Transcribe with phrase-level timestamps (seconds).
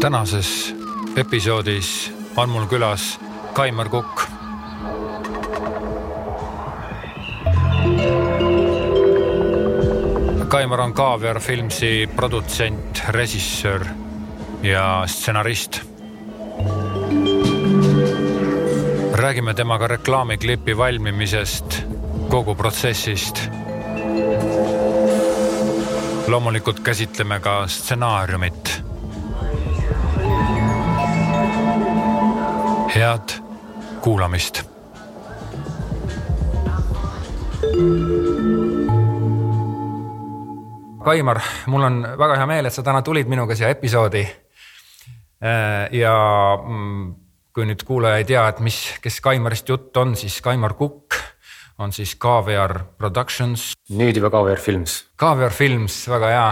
[0.00, 0.74] tänases
[1.16, 3.20] episoodis on mul külas
[3.52, 4.22] Kaimar Kukk.
[10.48, 13.86] Kaimar on Kaaviar Filmsi produtsent, režissöör
[14.62, 15.92] ja stsenarist.
[19.22, 21.82] räägime temaga reklaamiklipi valmimisest,
[22.28, 23.38] kogu protsessist.
[26.32, 28.82] Loomulikult käsitleme ka stsenaariumit
[32.94, 33.34] head
[34.00, 34.62] kuulamist.
[41.04, 44.24] Kaimar, mul on väga hea meel, et sa täna tulid minuga siia episoodi.
[44.24, 46.16] Äh, ja
[46.64, 47.14] mm,
[47.52, 51.20] kui nüüd kuulaja ei tea, et mis, kes Kaimarist jutt on, siis Kaimar Kukk
[51.78, 53.72] on siis Kaviar Productions.
[53.90, 55.04] nüüd juba Kaviar Films.
[55.16, 56.48] Kaviar Films, väga hea.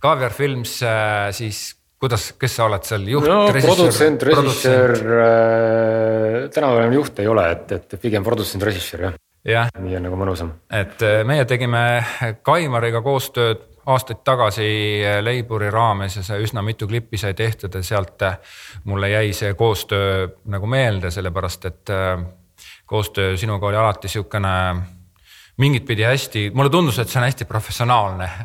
[0.00, 3.46] Kaviar Films äh, siis kuidas, kes sa oled seal juht no,?
[3.52, 9.16] produtsent, režissöör äh,, tänapäeval enam juht ei ole, et, et pigem produtsent, režissöör jah
[9.48, 9.72] jah.
[9.80, 10.52] nii on nagu mõnusam.
[10.70, 11.82] et äh, meie tegime
[12.46, 14.68] Kaimariga koostööd aastaid tagasi
[15.02, 18.26] äh, Leiburi raames ja see üsna mitu klippi sai tehtud ja sealt
[18.84, 21.94] mulle jäi see koostöö nagu meelde, sellepärast et
[22.88, 24.48] koostöö sinuga oli alati sihukene
[25.58, 28.30] mingit pidi hästi, mulle tundus, et see on hästi professionaalne.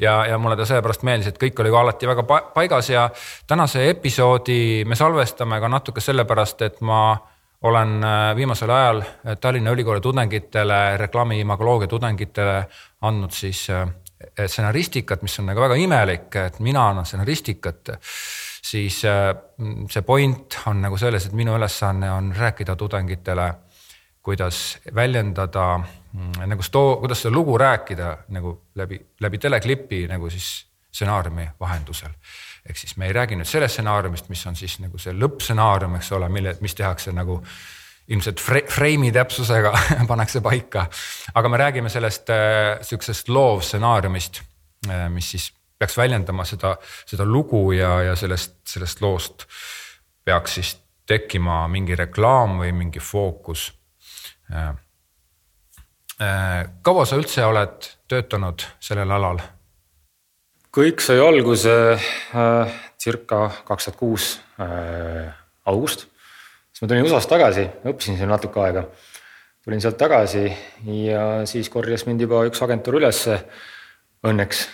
[0.00, 2.22] Ja, ja mulle ta sellepärast meeldis, et kõik oli ka alati väga
[2.54, 3.04] paigas ja
[3.46, 7.14] tänase episoodi me salvestame ka natuke sellepärast, et ma
[7.62, 12.56] olen äh, viimasel ajal äh, Tallinna Ülikooli tudengitele, reklaami imagoloogia tudengitele
[13.06, 13.86] andnud siis äh,
[14.46, 17.94] stsenaristikat, mis on nagu väga imelik, et mina annan stsenaristikat,
[18.62, 23.48] siis see point on nagu selles, et minu ülesanne on rääkida tudengitele,
[24.22, 25.80] kuidas väljendada
[26.12, 32.10] Mm, nagu stoo, kuidas seda lugu rääkida nagu läbi, läbi teleklipi nagu siis stsenaariumi vahendusel.
[32.68, 36.12] ehk siis me ei räägi nüüd sellest stsenaariumist, mis on siis nagu see lõppstsenaarium, eks
[36.12, 37.40] ole, mille, mis tehakse nagu
[38.08, 39.72] ilmselt freimi täpsusega
[40.10, 40.86] pannakse paika.
[41.34, 44.42] aga me räägime sellest äh, sihukesest loovstsenaariumist
[44.90, 45.48] äh,, mis siis
[45.82, 46.76] peaks väljendama seda,
[47.10, 49.46] seda lugu ja, ja sellest, sellest loost
[50.24, 50.76] peaks siis
[51.10, 53.66] tekkima mingi reklaam või mingi fookus
[54.54, 54.70] äh,
[56.22, 59.40] Äh, kaua sa üldse oled töötanud sellel alal?
[60.72, 64.26] kõik sai alguse äh, circa kaks tuhat kuus
[64.60, 65.32] äh,
[65.68, 66.06] august.
[66.70, 68.84] siis ma tulin USA-st tagasi, õppisin siin natuke aega.
[69.64, 70.44] tulin sealt tagasi
[71.08, 73.40] ja siis korjas mind juba üks agentuur ülesse.
[74.22, 74.66] Õnneks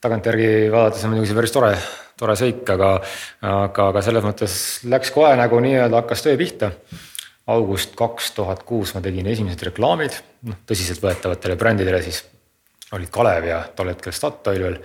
[0.00, 1.74] tagantjärgi vaadates on muidugi see päris tore,
[2.18, 2.94] tore seik, aga,
[3.44, 4.56] aga, aga selles mõttes
[4.88, 6.72] läks kohe nagu nii-öelda hakkas töö pihta
[7.50, 10.16] august kaks tuhat kuus ma tegin esimesed reklaamid,
[10.48, 12.22] noh tõsiseltvõetavatele brändidele siis
[12.96, 14.78] olid Kalev ja tol hetkel Statoil veel.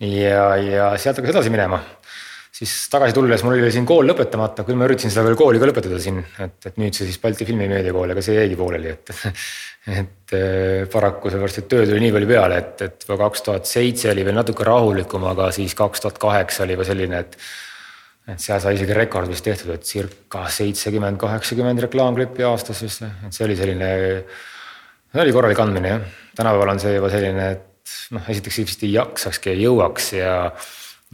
[0.00, 1.80] ja, ja sealt hakkas edasi minema.
[2.60, 5.68] siis tagasi tulles mul oli siin kool lõpetamata, küll ma üritasin seda veel kooli ka
[5.70, 9.14] lõpetada siin, et, et nüüd see siis Balti Filmimeediakool, aga see jäigi pooleli, et
[9.88, 13.68] et eh, paraku sellepärast, et tööd oli nii palju peale, et, et juba kaks tuhat
[13.68, 17.38] seitse oli veel natuke rahulikum, aga siis kaks tuhat kaheksa oli juba selline, et
[18.30, 23.34] et seal sai isegi rekord vist tehtud, et circa seitsekümmend, kaheksakümmend reklaamklippi aastas vist, et
[23.34, 23.88] see oli selline,
[25.10, 26.04] see oli korralik andmine jah.
[26.38, 30.34] tänapäeval on see juba selline, et noh, esiteks ilmselt ei jaksakski ja jõuaks ja,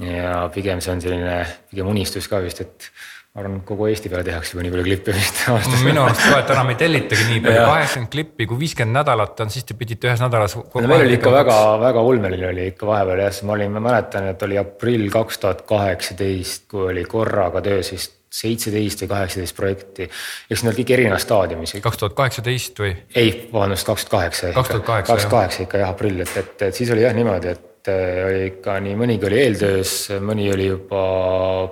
[0.03, 1.39] ja pigem see on selline
[1.71, 2.91] pigem unistus ka vist, et
[3.37, 5.83] ma arvan, kogu Eesti peale tehakse juba nii palju klippe vist aastas.
[5.85, 9.53] minu arust ka, et enam ei tellitagi nii palju, kaheksakümmend klippi, kui viiskümmend nädalat on,
[9.53, 10.57] siis te pidite ühes nädalas.
[10.57, 14.31] no meil oli ikka väga, väga ulmeline oli ikka vahepeal jah, ma olin, ma mäletan,
[14.33, 20.09] et oli aprill kaks tuhat kaheksateist, kui oli korraga töös vist seitseteist või kaheksateist projekti.
[20.51, 21.77] eks need kõik erinevas staadiumis.
[21.85, 22.97] kaks tuhat kaheksateist või?
[23.15, 24.57] ei, vabandust, kaks tuhat kaheksa.
[24.57, 25.31] kaks tuhat kaheksa.
[25.37, 28.47] kaheksa ikka jah, aprill, et, et, et siis oli jah niimoodi, et et äh, oli
[28.51, 29.93] ikka nii mõnigi oli eeltöös,
[30.25, 31.03] mõni oli juba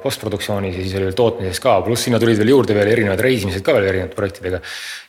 [0.02, 3.64] postproduktsioonis ja siis oli veel tootmises ka, pluss sinna tulid veel juurde veel erinevad reisimised
[3.64, 4.60] ka veel erinevate projektidega.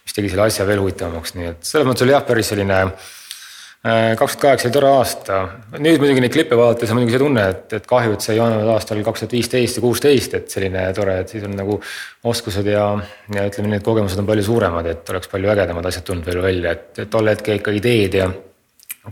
[0.05, 4.15] mis tegi selle asja veel huvitavamaks, nii et selles mõttes oli jah, päris selline äh,
[4.17, 5.41] kaks tuhat kaheksa oli tore aasta,
[5.77, 8.41] nüüd muidugi neid klippe vaadates on muidugi see tunne, et, et kahju, et see ei
[8.45, 11.77] olnud aastal kaks tuhat viisteist ja kuusteist, et selline tore, et siis on nagu
[12.33, 12.89] oskused ja,
[13.35, 16.73] ja ütleme, need kogemused on palju suuremad, et oleks palju ägedamad asjad tulnud veel välja,
[16.77, 18.33] et, et tol hetkel ikka ideed ja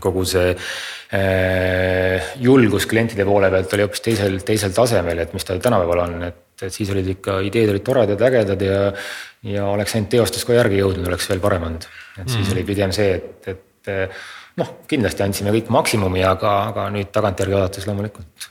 [0.02, 5.60] kogu see äh, julgus klientide poole pealt oli hoopis teisel, teisel tasemel, et mis tal
[5.62, 8.80] tänapäeval on, et, et siis olid ikka ideed olid toredad, ägedad ja.
[9.50, 11.86] ja oleks ainult teostus ka järgi jõudnud, oleks veel parem olnud.
[12.18, 12.56] et siis mm.
[12.56, 13.94] oli pigem see, et, et
[14.60, 18.50] noh, kindlasti andsime kõik maksimumi, aga, aga nüüd tagantjärgi vaadates loomulikult.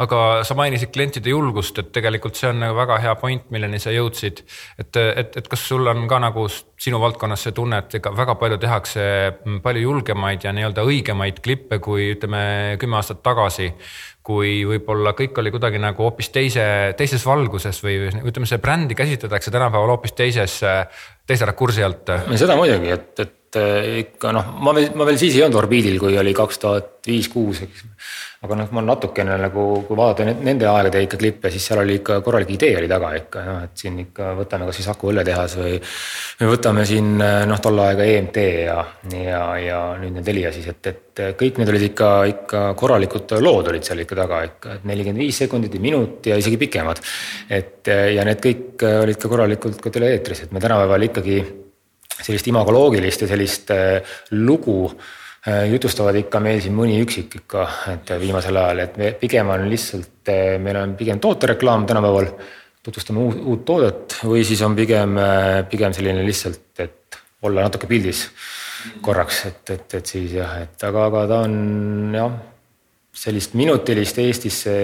[0.00, 3.92] Aga sa mainisid klientide julgust, et tegelikult see on nagu väga hea point, milleni sa
[3.94, 4.44] jõudsid.
[4.80, 8.36] et, et, et kas sul on ka nagu sinu valdkonnas see tunne, et ega väga
[8.40, 9.02] palju tehakse
[9.64, 13.70] palju julgemaid ja nii-öelda õigemaid klippe kui ütleme kümme aastat tagasi
[14.30, 16.64] kui võib-olla kõik oli kuidagi nagu hoopis teise,
[16.98, 20.60] teises valguses või ütleme, see brändi käsitletakse tänapäeval hoopis teises,
[21.26, 22.12] teise rakursi alt.
[22.36, 26.18] seda muidugi, et, et ikka noh, ma veel, ma veel siis ei olnud orbiidil, kui
[26.20, 27.86] oli kaks tuhat viis, kuus, eks
[28.40, 32.22] aga noh, ma natukene nagu, kui vaadata nende aegade ikka klippe, siis seal oli ikka
[32.24, 35.74] korralik idee oli taga ikka noh, et siin ikka võtame kas siis Aku õlletehas või.
[36.40, 38.78] või võtame siin noh, tol aega EMT ja,
[39.12, 43.68] ja, ja nüüd nüüd Telia siis, et, et kõik need olid ikka, ikka korralikud lood
[43.74, 47.04] olid seal ikka taga ikka, et nelikümmend viis sekundit ja minut ja isegi pikemad.
[47.60, 51.42] et ja need kõik olid ka korralikult ka tele-eetris, et me tänapäeval ikkagi
[52.22, 53.72] sellist imagoloogilist ja sellist
[54.30, 54.82] lugu
[55.48, 57.62] Äh, jutustavad ikka meil siin mõni üksik ikka,
[57.94, 62.28] et viimasel ajal, et me pigem on lihtsalt, äh, meil on pigem tootereklaam tänapäeval.
[62.82, 67.86] tutvustame uut, uut toodet või siis on pigem, äh, pigem selline lihtsalt, et olla natuke
[67.86, 68.22] pildis
[69.00, 72.36] korraks, et, et, et siis jah, et aga, aga ta on jah,
[73.12, 74.76] sellist minutilist Eestisse.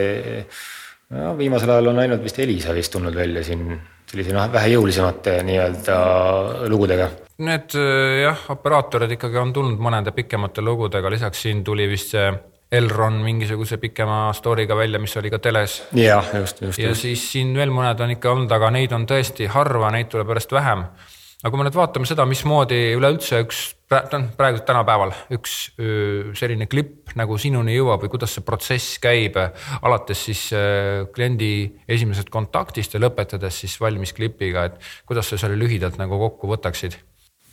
[1.11, 3.79] ja viimasel ajal on ainult vist Elisa vist tulnud välja siin
[4.11, 6.00] sellise noh, vähe jõulisemate nii-öelda
[6.70, 12.14] lugudega Need äh, jah, operaatorid ikkagi on tulnud mõnede pikemate lugudega, lisaks siin tuli vist
[12.14, 12.31] see
[12.73, 15.82] Elron mingisuguse pikema story'ga välja, mis oli ka teles.
[15.94, 16.79] jah, just, just.
[16.79, 17.05] ja just.
[17.05, 20.56] siis siin veel mõned on ikka olnud, aga neid on tõesti harva, neid tuleb järjest
[20.56, 20.87] vähem.
[21.46, 25.52] Aga kui me nüüd vaatame seda, mismoodi üleüldse üks, praegu tänapäeval üks
[26.34, 29.38] selline klipp nagu sinuni jõuab või kuidas see protsess käib,
[29.78, 30.48] alates siis
[31.14, 31.52] kliendi
[31.87, 36.98] esimesest kontaktist ja lõpetades siis valmis klipiga, et kuidas sa selle lühidalt nagu kokku võtaksid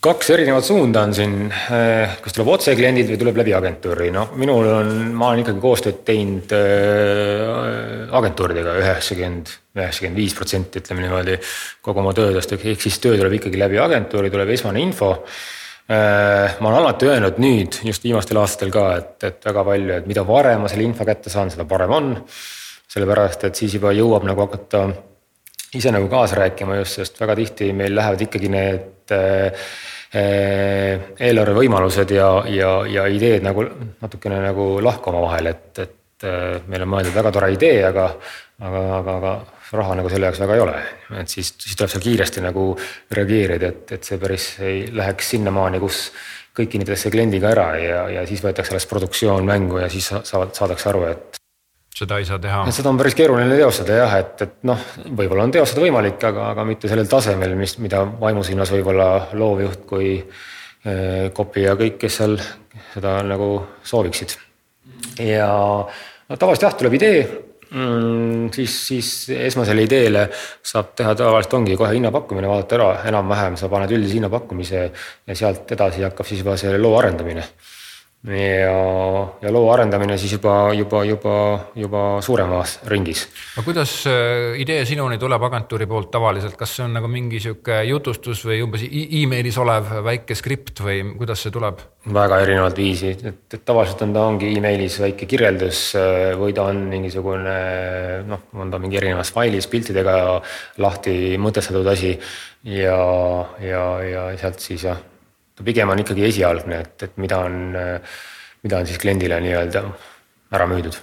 [0.04, 4.34] kaks erinevat suunda on siin, eh, kas tuleb otse kliendilt või tuleb läbi agentuuri, noh,
[4.40, 11.38] minul on, ma olen ikkagi koostööd teinud äh, agentuuridega üheksakümmend, üheksakümmend viis protsenti, ütleme niimoodi.
[11.82, 16.60] kogu oma töödest, ehk siis töö tuleb ikkagi läbi agentuuri, tuleb esmane info äh,.
[16.60, 20.28] ma olen alati öelnud nüüd just viimastel aastatel ka, et, et väga palju, et mida
[20.28, 22.14] varem ma selle info kätte saan, seda parem on.
[22.94, 24.88] sellepärast, et siis juba jõuab nagu hakata
[25.78, 29.66] ise nagu kaasa rääkima just, sest väga tihti meil lähevad ikkagi need äh,
[30.16, 33.66] äh, eelarve võimalused ja, ja, ja ideed nagu
[34.02, 38.08] natukene nagu lahku omavahel, et, et äh, meil on mõeldud väga tore idee, aga,
[38.62, 39.36] aga, aga, aga
[39.74, 40.80] raha nagu selle jaoks väga ei ole.
[41.24, 42.70] et siis, siis tuleb seal kiiresti nagu
[43.18, 46.06] reageerida, et, et see päris ei läheks sinnamaani, kus
[46.54, 50.92] kõik kinnitakse kliendiga ära ja, ja siis võetakse alles produktsioon mängu ja siis saavad, saadakse
[50.92, 51.43] aru, et
[51.94, 52.64] seda ei saa teha.
[52.74, 56.66] seda on päris keeruline teostada jah, et, et noh, võib-olla on teostada võimalik, aga, aga
[56.68, 62.38] mitte sellel tasemel, mis, mida vaimusilmas võib-olla loovjuht kui eh, kopi ja kõik, kes seal
[62.96, 63.50] seda nagu
[63.86, 64.38] sooviksid.
[65.22, 67.20] ja no tavaliselt jah, tuleb idee
[67.70, 69.12] mm,, siis, siis
[69.50, 70.26] esmasele ideele
[70.66, 75.72] saab teha tavaliselt ongi kohe hinnapakkumine, vaadata ära enam-vähem, sa paned üldise hinnapakkumise ja sealt
[75.78, 77.46] edasi hakkab siis juba see loo arendamine
[78.24, 78.76] ja,
[79.42, 81.36] ja loo arendamine siis juba, juba, juba,
[81.76, 83.26] juba suuremas ringis.
[83.58, 87.82] aga kuidas äh, idee sinuni tuleb agentuuri poolt tavaliselt, kas see on nagu mingi sihuke
[87.90, 91.84] jutustus või umbes email'is olev väike skript või kuidas see tuleb?
[92.16, 96.70] väga erinevat viisi, et, et tavaliselt on ta ongi email'is väike kirjeldus äh, või ta
[96.72, 97.58] on mingisugune
[98.30, 100.20] noh, on ta mingi erinevas failis piltidega
[100.80, 102.16] lahti mõtestatud asi
[102.64, 103.00] ja,
[103.60, 105.10] ja, ja sealt siis jah
[105.62, 107.58] pigem on ikkagi esialgne, et, et mida on,
[108.66, 109.84] mida on siis kliendile nii-öelda
[110.54, 110.98] ära müüdud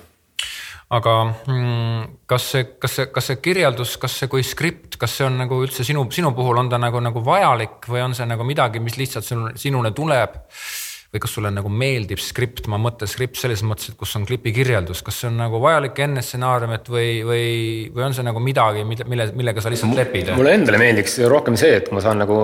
[0.91, 1.15] aga
[1.47, 5.39] mm, kas see, kas see, kas see kirjeldus, kas see kui skript, kas see on
[5.39, 8.83] nagu üldse sinu, sinu puhul on ta nagu, nagu vajalik või on see nagu midagi,
[8.83, 10.41] mis lihtsalt sinule, sinule tuleb?
[11.11, 14.53] Või kas sulle nagu meeldib skript, ma mõtlen skript selles mõttes, et kus on klipi
[14.55, 17.47] kirjeldus, kas see on nagu vajalik enne stsenaariumit või, või,
[17.95, 20.31] või on see nagu midagi, mille, millega sa lihtsalt lepid?
[20.39, 22.39] mulle endale meeldiks rohkem see, et ma saan nagu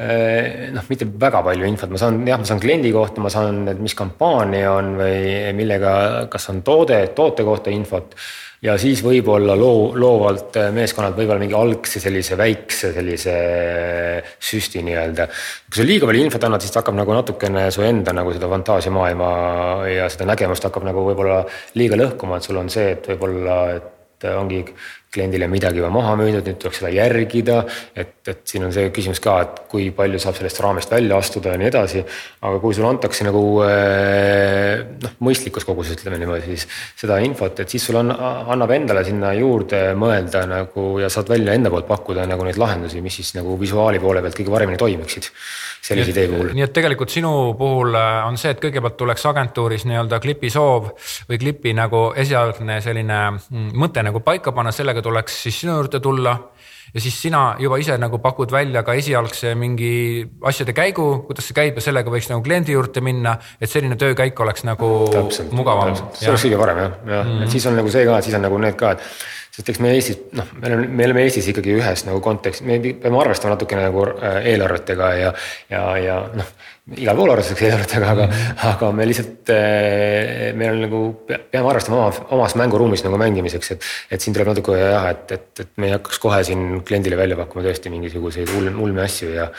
[0.00, 3.66] eh, noh, mitte väga palju infot, ma saan jah, ma saan kliendi kohta, ma saan,
[3.82, 5.92] mis kampaania on või millega,
[6.32, 8.16] kas on toode, toote kohta infot
[8.62, 14.84] ja siis võib-olla loo, loovalt äh, meeskonnad võib-olla mingi algse sellise väikse sellise äh, süsti
[14.86, 15.26] nii-öelda.
[15.66, 18.50] kui sa liiga palju infot annad, siis ta hakkab nagu natukene su enda nagu seda
[18.52, 19.32] fantaasiamaailma
[19.90, 21.42] ja seda nägemust hakkab nagu võib-olla
[21.78, 24.62] liiga lõhkuma, et sul on see, et võib-olla, et ongi
[25.12, 27.62] kliendile midagi juba maha müüdud, nüüd tuleks seda järgida.
[27.96, 31.52] et, et siin on see küsimus ka, et kui palju saab sellest raamest välja astuda
[31.52, 32.04] ja nii edasi.
[32.40, 36.66] aga kui sulle antakse nagu eh, noh, mõistlikus koguses, ütleme niimoodi, siis
[37.00, 41.56] seda infot, et siis sul on, annab endale sinna juurde mõelda nagu ja saad välja
[41.58, 45.28] enda poolt pakkuda nagu neid lahendusi, mis siis nagu visuaali poole pealt kõige paremini toimiksid
[45.82, 46.52] sellise idee puhul.
[46.54, 50.92] nii et tegelikult sinu puhul äh, on see, et kõigepealt tuleks agentuuris nii-öelda klipi soov
[51.30, 56.00] või klipi nagu esialgne selline mm, mõte nagu paika panna, sellega tuleks siis sinu juurde
[56.00, 56.38] tulla.
[56.92, 59.92] Ja siis sina juba ise nagu pakud välja ka esialgse mingi
[60.44, 64.40] asjade käigu, kuidas see käib ja sellega võiks nagu kliendi juurde minna, et selline töökäik
[64.44, 65.94] oleks nagu täpselt, mugavam.
[66.18, 67.24] see oleks kõige parem jah, jah.
[67.24, 67.46] Mm, -hmm.
[67.46, 69.00] et siis on nagu see ka, et siis on nagu need ka, et
[69.52, 72.78] sest eks me Eestis, noh, me oleme, me oleme Eestis ikkagi ühes nagu kontekstis, me
[72.80, 75.32] peame arvestama natukene nagu äh, eelarvetega ja,
[75.68, 76.48] ja, ja noh,
[76.96, 78.64] igal pool arvestatakse eelarvetega, aga -hmm.
[78.70, 83.88] aga me lihtsalt, äh, meil on nagu, peame arvestama oma, omas mänguruumis nagu mängimiseks, et,
[84.10, 87.36] et siin tuleb natuke jah, et, et, et me ei hakkaks kohe siin kliendile välja
[87.36, 89.50] pakkuma tõesti mingisuguseid ulme, ulme asju ja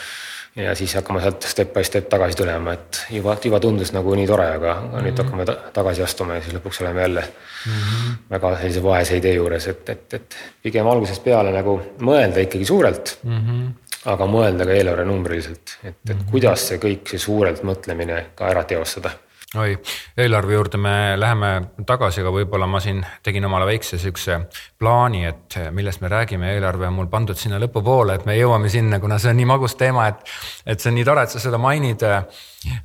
[0.55, 4.27] ja siis hakkame sealt step by step tagasi tulema, et juba, juba tundus nagu nii
[4.29, 5.03] tore, aga mm -hmm.
[5.03, 5.24] nüüd mhm.
[5.24, 8.15] hakkame ta tagasi astuma ja siis lõpuks oleme jälle mm -hmm.
[8.29, 13.17] väga sellise vaese idee juures, et, et, et pigem algusest peale nagu mõelda ikkagi suurelt
[13.24, 13.39] mm.
[13.39, 13.72] -hmm.
[14.05, 16.31] aga mõelda ka eelarvenumbriliselt, et, et mm -hmm.
[16.31, 19.10] kuidas see kõik, see suurelt mõtlemine ka ära teostada
[19.57, 19.77] oi,
[20.17, 21.50] eelarve juurde me läheme
[21.86, 24.39] tagasi, aga võib-olla ma siin tegin omale väikse siukse
[24.81, 29.00] plaani, et millest me räägime, eelarve on mul pandud sinna lõpupoole, et me jõuame sinna,
[29.03, 30.25] kuna see on nii magus teema, et,
[30.65, 32.05] et see on nii tore, et sa seda mainid.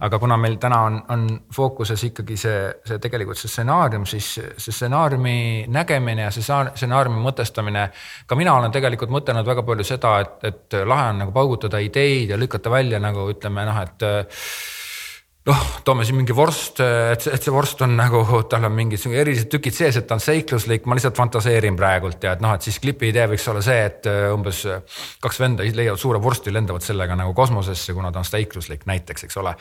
[0.01, 4.73] aga kuna meil täna on, on fookuses ikkagi see, see tegelikult see stsenaarium, siis see
[4.75, 7.89] stsenaariumi nägemine ja see stsenaariumi mõtestamine.
[8.27, 12.35] ka mina olen tegelikult mõtelnud väga palju seda, et, et lahe on nagu paugutada ideid
[12.35, 14.09] ja lükata välja nagu ütleme noh, et
[15.49, 19.05] noh, toome siin mingi vorst, et see, et see vorst on nagu, tal on mingid
[19.09, 22.65] erilised tükid sees, et ta on seikluslik, ma lihtsalt fantaseerin praegult ja et noh, et
[22.67, 26.53] siis klipi idee võiks olla see, et äh, umbes äh, kaks venda leiavad suure vorsti,
[26.55, 29.55] lendavad sellega nagu kosmosesse, kuna ta on seikluslik näiteks, eks ole.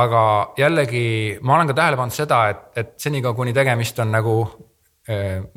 [0.00, 0.22] Aga
[0.60, 1.04] jällegi
[1.42, 4.36] ma olen ka tähele pannud seda, et, et senikaua, kuni tegemist on nagu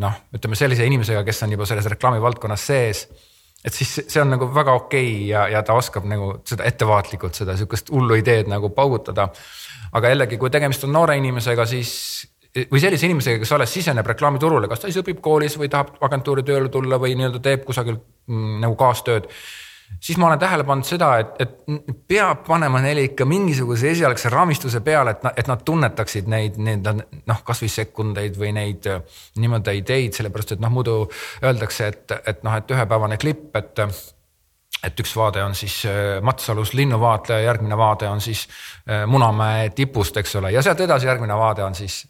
[0.01, 3.03] noh, ütleme sellise inimesega, kes on juba selles reklaamivaldkonnas sees
[3.63, 7.37] et siis see on nagu väga okei okay ja, ja ta oskab nagu seda ettevaatlikult
[7.39, 9.29] seda sihukest hullu ideed nagu paugutada.
[9.93, 11.91] aga jällegi, kui tegemist on noore inimesega, siis
[12.71, 16.43] või sellise inimesega, kes alles siseneb reklaamiturule, kas ta siis õpib koolis või tahab agentuuri
[16.45, 19.29] tööle tulla või nii-öelda teeb kusagil mm, nagu kaastööd
[19.99, 24.81] siis ma olen tähele pannud seda, et, et peab panema neile ikka mingisuguse esialgse raamistuse
[24.85, 28.89] peale, et, et nad tunnetaksid neid, neid noh, kasvõi sekundeid või neid
[29.39, 30.97] nii-öelda ideid, sellepärast et noh, muidu
[31.43, 33.85] öeldakse, et, et noh, et ühepäevane klipp, et
[34.83, 38.47] et üks vaade on siis äh, Matsalus linnuvaatleja, järgmine vaade on siis
[38.89, 42.03] äh, Munamäe tipust, eks ole, ja sealt edasi järgmine vaade on siis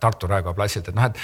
[0.00, 1.18] Tartu Raekoja platsilt, et noh, et,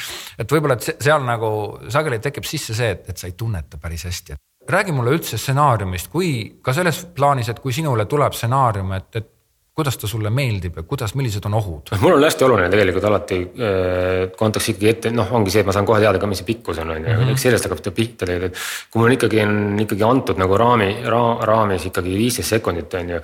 [0.44, 1.50] et võib-olla, et seal nagu
[1.92, 5.38] sageli tekib sisse see, et, et sa ei tunneta päris hästi, et räägi mulle üldse
[5.38, 6.30] stsenaariumist, kui
[6.62, 9.30] ka selles plaanis, et kui sinule tuleb stsenaarium, et, et
[9.75, 11.90] kuidas ta sulle meeldib ja kuidas, millised on ohud?
[11.99, 15.75] mul on hästi oluline tegelikult alati äh, kontekst ikkagi ette, noh, ongi see, et ma
[15.75, 17.33] saan kohe teada ka, mis see pikkus on, on ju, mhm.
[17.35, 18.62] eks sellest hakkab pihta tegelikult.
[18.92, 23.21] kui mul ikkagi on ikkagi antud nagu raami ra,, raamis ikkagi viisteist sekundit on ju.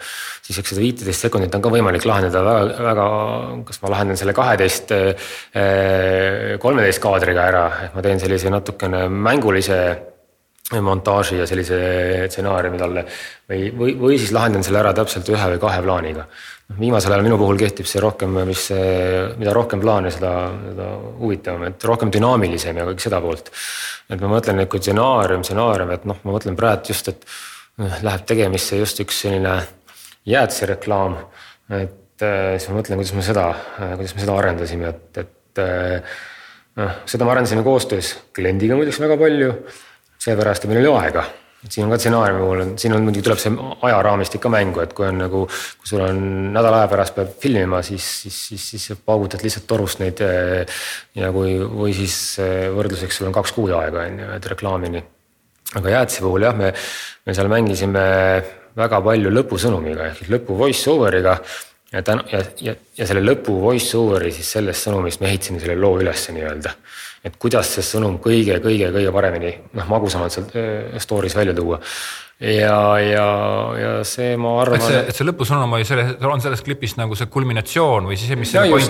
[0.49, 3.09] siis eks seda viiteist sekundit on ka võimalik lahendada väga, väga,
[3.71, 9.81] kas ma lahendan selle kaheteist, äh, kolmeteist kaadriga ära, et ma teen sellise natukene mängulise
[10.79, 11.77] montaaži ja sellise
[12.31, 13.03] stsenaariumi talle
[13.51, 16.27] või, või, või siis lahendan selle ära täpselt ühe või kahe plaaniga.
[16.71, 18.69] noh, viimasel ajal minu puhul kehtib see rohkem, mis,
[19.41, 20.33] mida rohkem plaane, seda,
[20.69, 23.51] seda huvitavam, et rohkem dünaamilisem ja kõik seda poolt.
[24.09, 27.27] et ma mõtlen, et kui stsenaarium, stsenaarium, et noh, ma mõtlen praegu just, et
[27.83, 29.59] noh, läheb tegemisse just üks selline
[30.31, 31.19] jäätisereklaam.
[31.83, 33.51] et äh, siis ma mõtlen, kuidas me seda,
[33.97, 35.63] kuidas me seda arendasime, et, et
[36.79, 39.55] noh, seda me arendasime koostöös kliendiga muideks väga palju
[40.21, 41.25] seepärast, et meil oli aega.
[41.61, 43.51] et siin on ka stsenaariumi puhul on, siin on muidugi tuleb see
[43.85, 46.21] ajaraamistik ka mängu, et kui on nagu, kui sul on
[46.55, 50.23] nädala aja pärast peab filmima, siis, siis, siis, siis paugutad lihtsalt torust neid.
[51.21, 52.15] ja kui, või siis
[52.77, 55.05] võrdluseks sul on kaks kuud aega on ju, et reklaamini.
[55.77, 56.73] aga jäätise puhul jah, me,
[57.27, 58.07] me seal mängisime
[58.81, 61.37] väga palju lõpusõnumiga ehk lõpu voice over'iga
[61.93, 65.77] ja täna ja, ja, ja selle lõpu voice over'i siis sellest sõnumist me ehitasime selle
[65.77, 66.73] loo ülesse nii-öelda
[67.21, 71.77] et kuidas see sõnum kõige-kõige-kõige paremini noh, magusamalt sealt äh, story's välja tuua.
[72.41, 73.27] ja, ja,
[73.77, 74.81] ja see, ma arvan.
[74.81, 78.33] et see, et see lõpusõnum oli selle, on selles klipis nagu see kulminatsioon või siis
[78.33, 78.55] see, mis.
[78.57, 78.81] Nagu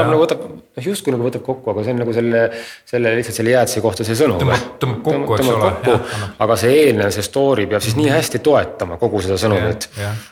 [0.00, 2.42] nagu võtab, noh justkui nagu võtab kokku, aga see on nagu selle,
[2.88, 4.56] selle lihtsalt selle jäätise kohta see sõnum.
[4.80, 6.00] tõmbab kokku, eks ole.
[6.48, 9.90] aga see eelnev, see story peab siis nii hästi toetama kogu seda sõnumit.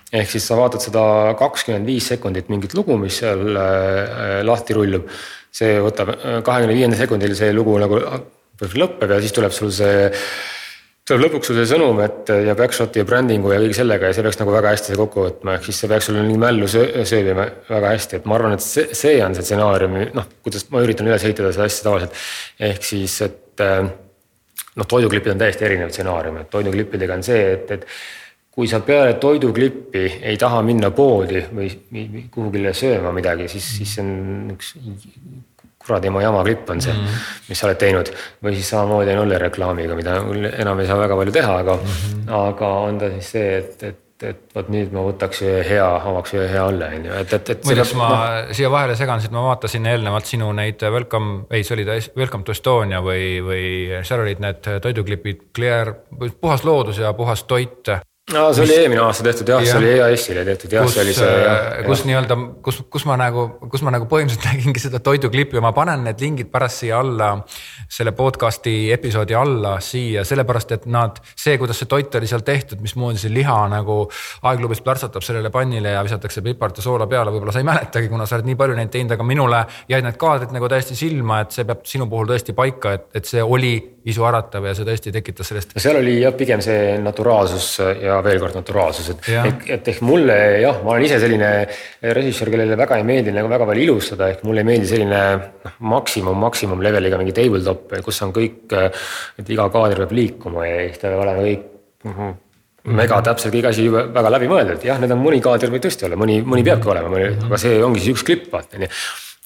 [0.08, 1.04] ehk siis sa vaatad seda
[1.36, 5.12] kakskümmend viis sekundit mingit lugu, mis seal äh, lahti rullub
[5.56, 8.02] see võtab äh, kahekümne viiendal sekundil see lugu nagu
[8.56, 10.10] projekt lõpeb ja siis tuleb sul see
[11.06, 14.40] tuleb lõpuks see sõnum, et ja backshot'i ja brändingu ja kõige sellega ja see peaks
[14.40, 17.92] nagu väga hästi see kokku võtma, ehk siis see peaks sulle nii mällu sööbima väga
[17.94, 21.22] hästi, et ma arvan, et see, see on see stsenaariumi, noh, kuidas ma üritan üles
[21.28, 22.18] ehitada seda asja tavaliselt.
[22.72, 27.86] ehk siis, et noh, toiduklipid on täiesti erinev stsenaarium, et toiduklippidega on see, et, et
[28.56, 31.70] kui sa peale toiduklippi ei taha minna poodi või
[32.32, 34.74] kuhugile sööma midagi, siis, siis see on üks
[35.86, 37.28] kuradi ema jama klipp on see mm, -hmm.
[37.48, 38.10] mis sa oled teinud.
[38.44, 40.16] või siis samamoodi on Olle reklaamiga, mida
[40.58, 42.34] enam ei saa väga palju teha, aga mm, -hmm.
[42.48, 46.32] aga on ta siis see, et, et et vot nüüd ma võtaks ühe hea, avaks
[46.32, 47.66] ühe hea õlle, on ju, et, et, et.
[47.68, 51.76] muideks ma no, siia vahele segan, sest ma vaatasin eelnevalt sinu neid welcome, ei, see
[51.76, 53.66] oli ta Welcome to Estonia või, või
[54.08, 55.92] seal olid need toiduklipid, Clear,
[56.40, 57.92] puhas loodus ja puhas toit
[58.34, 58.78] no see oli mis...
[58.82, 62.02] eelmine aasta tehtud jah ja., see oli EAS-ile tehtud jah, see oli see äh, kus
[62.08, 66.24] nii-öelda, kus, kus ma nagu, kus ma nagu põhimõtteliselt nägingi seda toiduklippi ma panen need
[66.24, 67.28] lingid pärast siia alla.
[67.86, 72.82] selle podcast'i episoodi alla siia, sellepärast et nad, see, kuidas see toit oli seal tehtud,
[72.82, 74.00] mismoodi see liha nagu
[74.42, 78.26] aegluubis plärtsatab sellele pannile ja visatakse pipart ja soola peale, võib-olla sa ei mäletagi, kuna
[78.26, 81.54] sa oled nii palju neid teinud, aga minule jäid need kaadrid nagu täiesti silma, et
[81.54, 85.50] see peab sinu puhul tõesti paika, et, et see oli isuäratav ja see tõesti tekitas
[85.50, 85.78] sellest.
[85.82, 87.70] seal oli jah, pigem see naturaalsus
[88.02, 91.50] ja ja veel kord naturaalsus, et, et, et ehk mulle jah, ma olen ise selline
[92.18, 95.76] režissöör, kellele väga ei meeldi nagu väga palju ilustada, ehk mulle ei meeldi selline noh,
[95.92, 98.74] maksimum, maksimum leveliga mingi tabletop, kus on kõik,
[99.40, 101.70] et iga kaader peab liikuma ja ta peab olema kõik
[102.04, 102.18] mm.
[102.18, 102.42] -hmm
[102.86, 106.36] mega täpselt kõik asi väga läbimõeldud, jah, need on mõni kaader võib tõesti olla, mõni,
[106.46, 107.18] mõni peabki olema,
[107.48, 108.86] aga see ongi siis üks klipp, vaata onju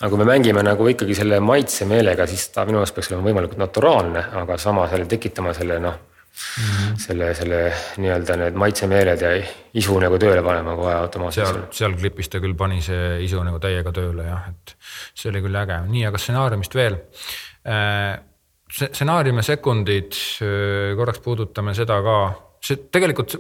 [0.01, 3.61] aga kui me mängime nagu ikkagi selle maitsemeelega, siis ta minu arust peaks olema võimalikult
[3.61, 5.99] naturaalne, aga samas jälle tekitama selle noh
[6.61, 7.61] mm selle, selle
[8.03, 9.31] nii-öelda need maitsemeeled ja
[9.81, 11.47] isu nagu tööle panema kohe automaatselt.
[11.47, 14.75] seal, seal klipis ta küll pani see isu nagu täiega tööle jah, et
[15.15, 16.99] see oli küll äge, nii, aga stsenaariumist veel.
[17.71, 18.19] Äh,
[18.71, 22.19] stsenaariumi sekundid, äh, korraks puudutame seda ka
[22.61, 23.39] see tegelikult,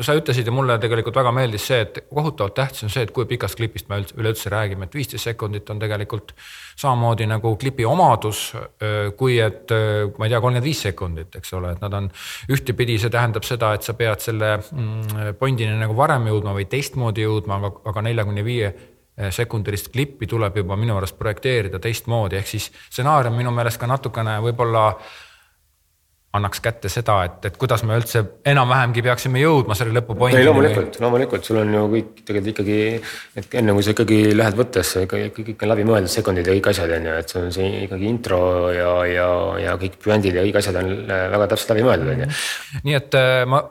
[0.00, 3.26] sa ütlesid ja mulle tegelikult väga meeldis see, et kohutavalt tähtis on see, et kui
[3.28, 6.32] pikast klipist me üleüldse räägime, et viisteist sekundit on tegelikult
[6.80, 8.46] samamoodi nagu klipi omadus,
[9.20, 9.74] kui et
[10.16, 12.08] ma ei tea, kolmkümmend viis sekundit, eks ole, et nad on
[12.56, 17.26] ühtepidi, see tähendab seda, et sa pead selle mm, pointini nagu varem jõudma või teistmoodi
[17.26, 18.72] jõudma, aga, aga neljakümne viie
[19.12, 24.38] sekundilist klippi tuleb juba minu arust projekteerida teistmoodi, ehk siis stsenaarium minu meelest ka natukene
[24.40, 24.86] võib-olla
[26.32, 30.40] annaks kätte seda, et, et kuidas me üldse enam-vähemgi peaksime jõudma selle lõpupointini.
[30.40, 32.78] ei loomulikult, loomulikult, sul on ju kõik tegelikult ikkagi,
[33.42, 36.96] et enne kui sa ikkagi lähed võttesse, kõik, kõik on läbimõeldud sekundid ja kõik asjad
[36.96, 38.40] on ju, et sul on see ikkagi intro
[38.72, 39.28] ja, ja,
[39.66, 42.32] ja kõik püendid ja kõik asjad on väga täpselt läbimõeldud on ju.
[42.88, 43.66] nii et äh, ma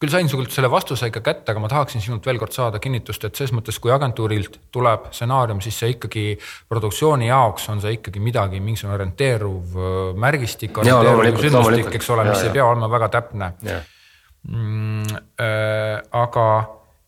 [0.00, 3.26] küll sain sult selle vastuse ikka kätte, aga ma tahaksin sinult veel kord saada kinnitust,
[3.28, 6.24] et selles mõttes, kui agentuurilt tuleb stsenaarium, siis see ikkagi
[6.72, 12.48] produktsiooni jaoks on see ikkagi midagi, mingisugune orienteeruv äh, märgistik, sündmustik, eks ole, mis ja,
[12.48, 13.52] ei pea olema väga täpne.
[14.48, 16.46] Mm, äh, aga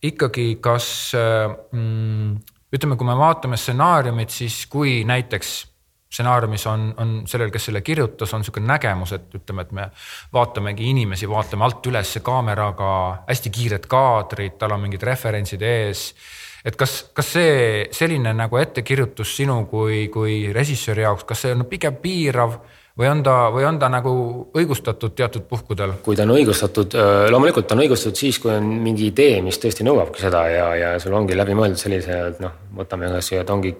[0.04, 2.36] ikkagi, kas äh, mm,
[2.76, 5.54] ütleme, kui me vaatame stsenaariumit, siis kui näiteks
[6.12, 9.88] stsenaariumis on, on sellel, kes selle kirjutas, on niisugune nägemus, et ütleme, et me
[10.34, 12.92] vaatamegi inimesi, vaatame alt üles kaameraga,
[13.28, 16.12] hästi kiired kaadrid, tal on mingid referentsid ees.
[16.64, 17.56] et kas, kas see
[17.90, 22.60] selline nagu ettekirjutus sinu kui, kui režissööri jaoks, kas see on pigem piirav
[22.98, 24.12] või on ta, või on ta nagu
[24.52, 25.96] õigustatud teatud puhkudel?
[26.04, 26.94] kui ta on õigustatud,
[27.32, 30.92] loomulikult ta on õigustatud siis, kui on mingi idee, mis tõesti nõuabki seda ja, ja
[31.00, 33.74] sul ongi läbimõeldud sellise, et noh, võtame kas või, et ongi,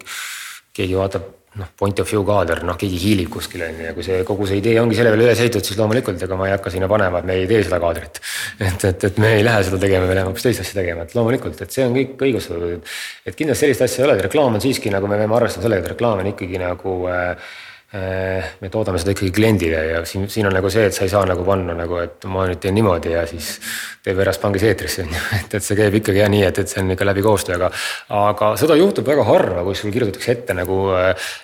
[0.73, 4.05] keegi vaatab noh, point of view kaader, noh, keegi hiilib kuskil on ju ja kui
[4.05, 6.73] see kogu see idee ongi selle peale üles ehitatud, siis loomulikult, ega ma ei hakka
[6.73, 8.21] sinna panema, et me ei tee seda kaadrit.
[8.59, 11.13] et, et, et me ei lähe seda tegema, me läheme hoopis teist asja tegema, et
[11.17, 12.95] loomulikult, et see on kõik õigustatud.
[13.25, 15.85] et kindlasti sellist asja ei ole, et reklaam on siiski nagu me peame arvestama sellega,
[15.85, 17.61] et reklaam on ikkagi nagu äh
[17.93, 21.27] me toodame seda ikkagi kliendile ja siin, siin on nagu see, et sa ei saa
[21.29, 23.59] nagu panna nagu, et ma nüüd teen niimoodi ja siis
[24.03, 26.71] teeb pärast pangis eetrisse on ju, et, et see käib ikkagi jah nii, et, et
[26.71, 27.69] see on ikka läbi koostöö,
[28.17, 28.49] aga.
[28.59, 30.79] seda juhtub väga harva, kui sul kirjutatakse ette nagu,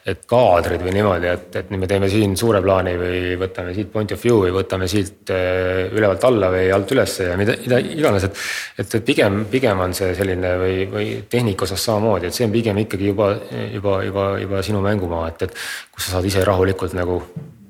[0.10, 3.92] et kaadrid või niimoodi, et, et nüüd me teeme siin suure plaani või võtame siit
[3.94, 7.80] point of view või võtame siit äh, ülevalt alla või alt ülesse ja mida, mida
[7.80, 8.44] iganes, et.
[8.84, 12.84] et pigem, pigem on see selline või, või tehnika osas samamoodi, et see on pigem
[12.84, 13.32] ikkagi juba,
[13.72, 15.56] juba, juba, juba sinu mängumaa, et, et
[15.96, 17.22] kus sa saad ise rahulikult nagu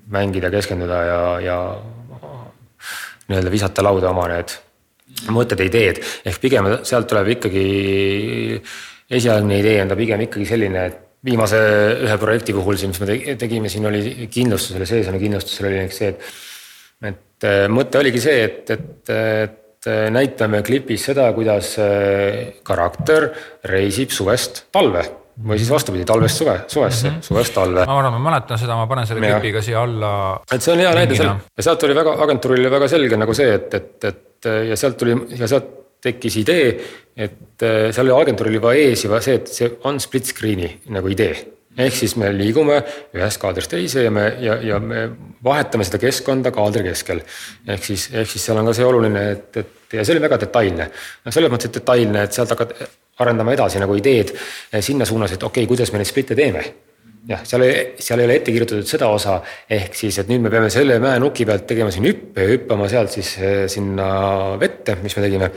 [0.09, 1.57] mängida, keskenduda ja, ja
[3.29, 4.55] nii-öelda visata lauda oma need
[5.33, 7.63] mõtted, ideed, ehk pigem sealt tuleb ikkagi,
[9.09, 11.59] esialgne idee on ta pigem ikkagi selline, et viimase
[12.05, 16.11] ühe projekti puhul siin, mis me tegime, siin oli kindlustusele, seesoni kindlustusel oli näiteks see,
[16.13, 16.29] et.
[17.09, 23.31] et äh, mõte oligi see, et, et, et näitame klipis seda, kuidas äh, karakter
[23.67, 25.05] reisib suvest talve
[25.47, 27.27] või siis vastupidi, talvest suve, suvesse mm, -hmm.
[27.27, 27.85] suvest talve.
[27.85, 30.13] ma arvan, ma mäletan seda, ma panen selle klipi ka siia alla.
[30.51, 33.35] et see on hea näide seal ja sealt oli väga, agentuuril oli väga selge nagu
[33.37, 36.67] see, et, et, et ja sealt tuli ja sealt tekkis idee,
[37.15, 41.11] et äh, seal oli agentuuril juba ees juba see, et see on split screen'i nagu
[41.11, 41.33] idee
[41.79, 42.79] ehk siis me liigume
[43.15, 45.05] ühest kaadrist teise ja me ja, ja me
[45.43, 47.21] vahetame seda keskkonda kaadri keskel.
[47.67, 50.39] ehk siis, ehk siis seal on ka see oluline, et, et ja see oli väga
[50.41, 50.89] detailne.
[51.25, 52.73] noh, selles mõttes, et detailne, et sealt hakkad
[53.19, 56.63] arendama edasi nagu ideed eh, sinna suunas, et okei okay,, kuidas me neid splitte teeme
[57.27, 57.65] jah, seal
[57.99, 59.37] seal ei ole ette kirjutatud seda osa,
[59.71, 63.13] ehk siis, et nüüd me peame selle mäenuki pealt tegema siin hüppe ja hüppama sealt
[63.13, 64.09] siis eh, sinna
[64.61, 65.51] vette, mis me tegime.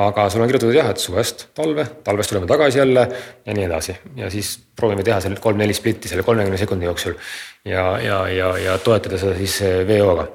[0.00, 3.06] aga sul on kirjutatud jah, et suvest talve, talvest tuleme tagasi jälle
[3.46, 7.16] ja nii edasi ja siis proovime teha selle kolm-neli splitti selle kolmekümne sekundi jooksul.
[7.64, 10.28] ja, ja, ja, ja toetada seda siis eh, VO-ga.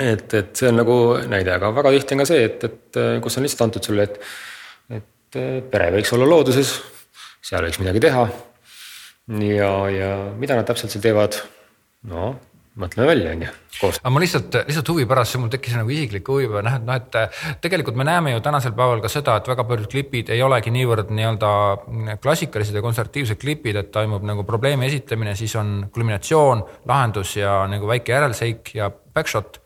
[0.00, 3.36] et, et see on nagu näide, aga väga tihti on ka see, et, et kus
[3.36, 4.22] on lihtsalt antud sulle, et
[5.32, 6.76] pere võiks olla looduses,
[7.44, 8.28] seal võiks midagi teha.
[9.46, 11.36] Ja, ja mida nad täpselt seal teevad,
[12.10, 12.32] no
[12.80, 13.50] mõtleme välja, on ju.
[13.90, 16.98] aga ma lihtsalt, lihtsalt huvi pärast, mul tekkis nagu isiklik huvi või noh, et noh,
[17.00, 20.72] et tegelikult me näeme ju tänasel päeval ka seda, et väga paljud klipid ei olegi
[20.74, 21.50] niivõrd nii-öelda
[22.22, 27.90] klassikalised ja konservatiivsed klipid, et toimub nagu probleemi esitamine, siis on kulminatsioon, lahendus ja nagu
[27.90, 29.59] väike järelseik ja backshot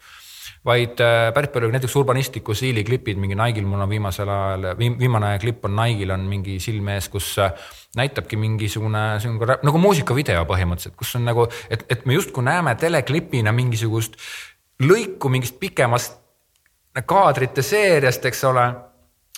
[0.64, 5.35] vaid äh, päris palju näiteks urbanistliku stiili klipid, mingi Nike'il mul on viimasel ajal, viimane
[5.42, 7.53] klipp on Nike'il on mingi silme ees, kus äh,
[7.96, 13.53] näitabki mingisugune, niisugune nagu muusikavideo põhimõtteliselt, kus on nagu, et, et me justkui näeme teleklipina
[13.53, 14.16] mingisugust
[14.83, 16.18] lõiku mingist pikemast
[17.07, 18.66] kaadrite seeriast, eks ole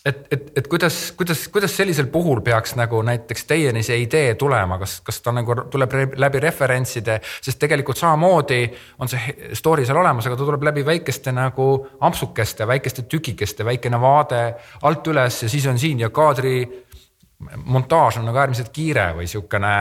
[0.06, 4.78] et, et, et kuidas, kuidas, kuidas sellisel puhul peaks nagu näiteks teieni see idee tulema,
[4.78, 8.60] kas, kas ta nagu tuleb läbi referentside, sest tegelikult samamoodi
[9.02, 11.68] on see story seal olemas, aga ta tuleb läbi väikeste nagu
[12.06, 14.42] ampsukeste, väikeste tükikeste, väikene vaade
[14.86, 16.56] alt üles ja siis on siin ja kaadri
[17.64, 19.74] montaaž on nagu äärmiselt kiire või sihukene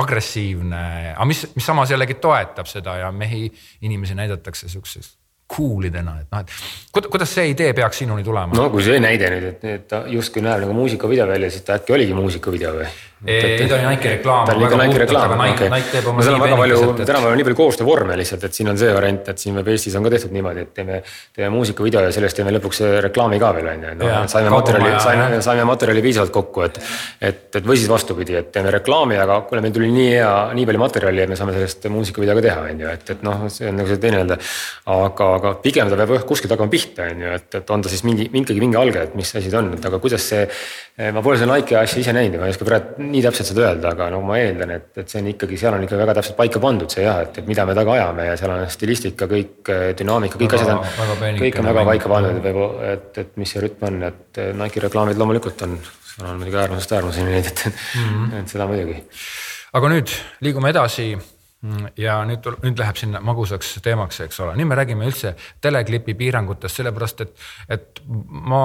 [0.00, 0.82] agressiivne,
[1.14, 3.46] aga mis, mis samas jällegi toetab seda ja mehi,
[3.86, 8.56] inimesi näidatakse sihukeses cool'idena, et noh, et kuidas see idee peaks sinuni tulema?
[8.56, 11.78] no kui see näide nüüd, et, et ta justkui näeb nagu muusikavideo välja, siis ta
[11.80, 12.90] äkki oligi muusikavideo või?
[13.26, 14.46] Ei, ta oli Nike reklaam.
[14.46, 15.68] ta oli ikka Nike reklaam, okei.
[15.68, 18.92] no seal on väga palju, tänapäeval on nii palju koostöövorme lihtsalt, et siin on see
[18.94, 21.00] variant, et siin võib Eestis on ka tehtud niimoodi, et teeme,
[21.34, 24.92] teeme muusikavideo ja sellest teeme lõpuks reklaami ka veel on ju, et noh, saime materjali,
[25.02, 26.78] saime, saime materjali piisavalt kokku, et.
[27.30, 30.68] et, et või siis vastupidi, et teeme reklaami, aga kuna meil tuli nii hea, nii
[30.70, 33.72] palju materjali, et me saame sellest muusikavideo ka teha, on ju, et, et noh, see
[33.72, 34.38] on nagu see teine nii-öelda.
[34.94, 38.06] aga, aga pigem ta peab kuskilt hakkama pihta, on ju, et, et on ta siis
[38.06, 40.46] mingi, ikkagi mingi alge, et mis asi ta on, et aga kuidas see.
[41.14, 43.64] ma pole seda Nike'i asja ise näinud ja ma ei oska praegu nii täpselt seda
[43.66, 46.36] öelda, aga no ma eeldan, et, et see on ikkagi, seal on ikka väga täpselt
[46.38, 49.72] paika pandud see jah, et, et mida me taga ajame ja seal on stilistika, kõik
[50.00, 52.50] dünaamika, kõik asjad on, kõik on väga paika pandud,
[52.92, 55.78] et, et mis see rütm on, et Nike'i reklaamid loomulikult on,
[56.12, 58.38] seal on muidugi äärmusest äärmuseni neid, et mm, -hmm.
[58.42, 59.02] et seda muidugi.
[59.72, 61.12] aga nüüd liigume edasi
[61.98, 65.32] ja nüüd, nüüd läheb sinna magusaks teemaks, eks ole, nüüd me räägime üldse
[65.64, 67.32] teleklipi piirangutest, sellepärast et,
[67.74, 68.60] et ma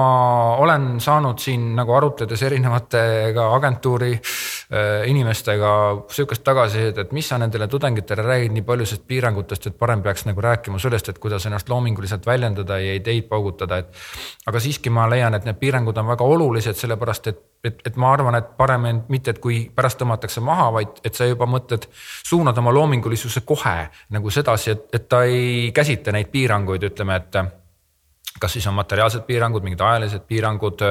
[0.62, 3.02] olen saanud siin nagu arutledes erinevate
[3.34, 5.72] ka agentuuri äh, inimestega
[6.14, 10.44] sihukest tagasisidet, et mis sa nendele tudengitele räägid nii paljudest piirangutest, et parem peaks nagu
[10.46, 14.06] rääkima sellest, et kuidas ennast loominguliselt väljendada ja ideid paugutada, et.
[14.46, 18.12] aga siiski ma leian, et need piirangud on väga olulised, sellepärast et et, et ma
[18.12, 21.88] arvan, et parem mitte, et kui pärast tõmmatakse maha, vaid et sa juba mõtled,
[22.26, 23.76] suunad oma loomingulisuse kohe
[24.14, 27.40] nagu sedasi, et, et ta ei käsitle neid piiranguid, ütleme, et
[28.40, 30.86] kas siis on materiaalsed piirangud, mingid ajalised piirangud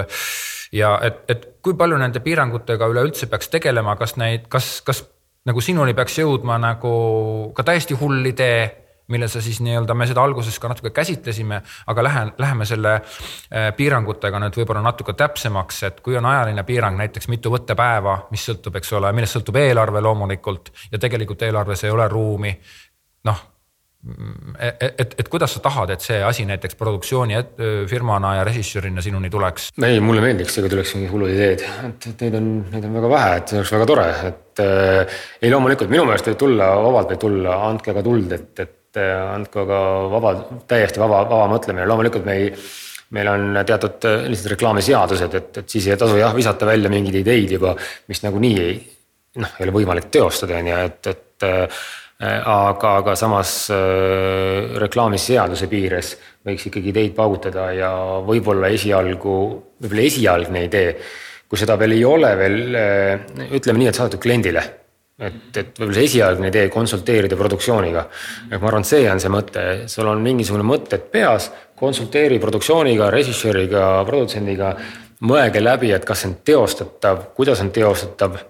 [0.73, 5.03] ja et, et kui palju nende piirangutega üleüldse peaks tegelema, kas neid, kas, kas
[5.47, 6.93] nagu sinuni peaks jõudma nagu
[7.55, 11.61] ka täiesti hull idee mille sa siis nii-öelda, me seda alguses ka natuke käsitlesime,
[11.91, 16.97] aga lähe, läheme selle äh, piirangutega nüüd võib-olla natuke täpsemaks, et kui on ajaline piirang,
[16.99, 21.91] näiteks mitu võttepäeva, mis sõltub, eks ole, millest sõltub eelarve loomulikult ja tegelikult eelarves ei
[21.91, 22.53] ole ruumi.
[23.23, 23.49] noh,
[24.59, 29.29] et, et, et, et kuidas sa tahad, et see asi näiteks produktsioonifirmana ja režissöörina sinuni
[29.31, 29.69] tuleks?
[29.83, 33.11] ei, mulle meeldiks, kui tuleks mingi hullud ideed, et, et neid on, neid on väga
[33.15, 37.13] vähe, et see oleks väga tore, et äh, ei, loomulikult minu meelest võib tulla, vabalt
[37.15, 40.34] võib tulla, andke aga tuld, et, et äh, andku ka vaba,
[40.69, 42.49] täiesti vaba, vaba mõtlemine, loomulikult me ei
[43.13, 47.21] meil on teatud äh, lihtsalt reklaamiseadused, et, et siis ei tasu jah visata välja mingeid
[47.21, 47.75] ideid juba,
[48.10, 48.77] mis nagunii ei
[49.41, 51.84] noh, ei ole võimalik teostada, on ju, et, et äh,
[52.23, 56.13] aga, aga samas äh, reklaamiseaduse piires
[56.45, 57.91] võiks ikkagi ideid paugutada ja
[58.25, 59.38] võib-olla esialgu,
[59.84, 60.95] võib-olla esialgne idee,
[61.49, 63.27] kui seda veel ei ole veel äh,
[63.58, 64.65] ütleme nii, et saadetud kliendile
[65.27, 68.05] et, et võib-olla see esialgne idee konsulteerida produktsiooniga.
[68.49, 73.12] et ma arvan, et see on see mõte, sul on mingisugune mõtted peas, konsulteeri produktsiooniga,
[73.13, 74.75] režissööriga, produtsendiga.
[75.23, 78.41] mõelge läbi, et kas see on teostatav, kuidas on teostatav.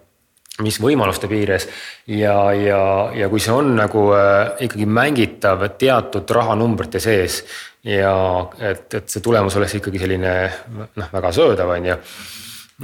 [0.62, 1.66] mis võimaluste piires
[2.06, 7.40] ja, ja, ja kui see on nagu äh, ikkagi mängitav teatud rahanumbrite sees
[7.84, 8.14] ja
[8.60, 10.34] et, et see tulemus oleks ikkagi selline
[10.78, 11.98] noh, väga söödav, on ju,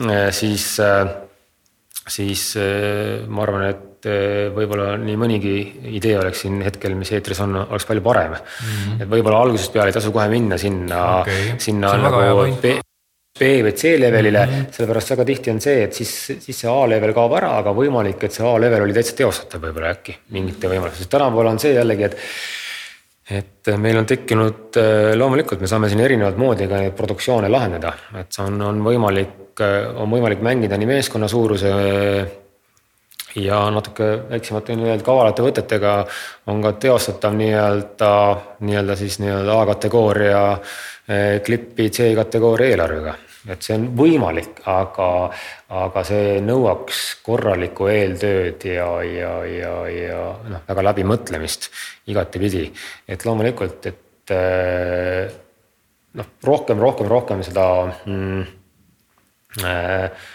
[0.10, 1.14] äh, siis äh,
[2.14, 5.56] siis äh, ma arvan, et äh, võib-olla nii mõnigi
[5.96, 8.44] idee oleks siin hetkel, mis eetris on, oleks palju parem mm.
[8.44, 9.02] -hmm.
[9.04, 12.78] et võib-olla algusest peale ei tasu kohe minna sinna okay., sinna nagu B,
[13.40, 14.72] B või C levelile mm, -hmm.
[14.76, 18.24] sellepärast väga tihti on see, et siis, siis see A level kaob ära, aga võimalik,
[18.24, 21.76] et see A level oli täitsa teostatav võib-olla äkki mingite võimaluste, sest tänapäeval on see
[21.78, 22.18] jällegi, et
[23.30, 27.94] et meil on tekkinud, äh, loomulikult me saame siin erinevat moodi ka neid produktsioone lahendada,
[28.18, 31.74] et see on, on võimalik, äh, on võimalik mängida nii meeskonna suuruse
[33.38, 35.94] ja natuke väiksemate nii-öelda kavalate võtetega.
[36.50, 38.12] On ka teostatav nii-öelda,
[38.66, 43.18] nii-öelda siis nii-öelda A-kategooria äh, klippi C-kategooria eelarvega
[43.50, 45.10] et see on võimalik, aga,
[45.82, 51.70] aga see nõuaks korralikku eeltööd ja, ja, ja, ja noh, väga läbimõtlemist
[52.12, 52.68] igatepidi.
[53.08, 55.32] et loomulikult, et eh,
[56.20, 57.66] noh, rohkem, rohkem, rohkem seda
[58.06, 58.44] mm,
[59.66, 60.28] äh,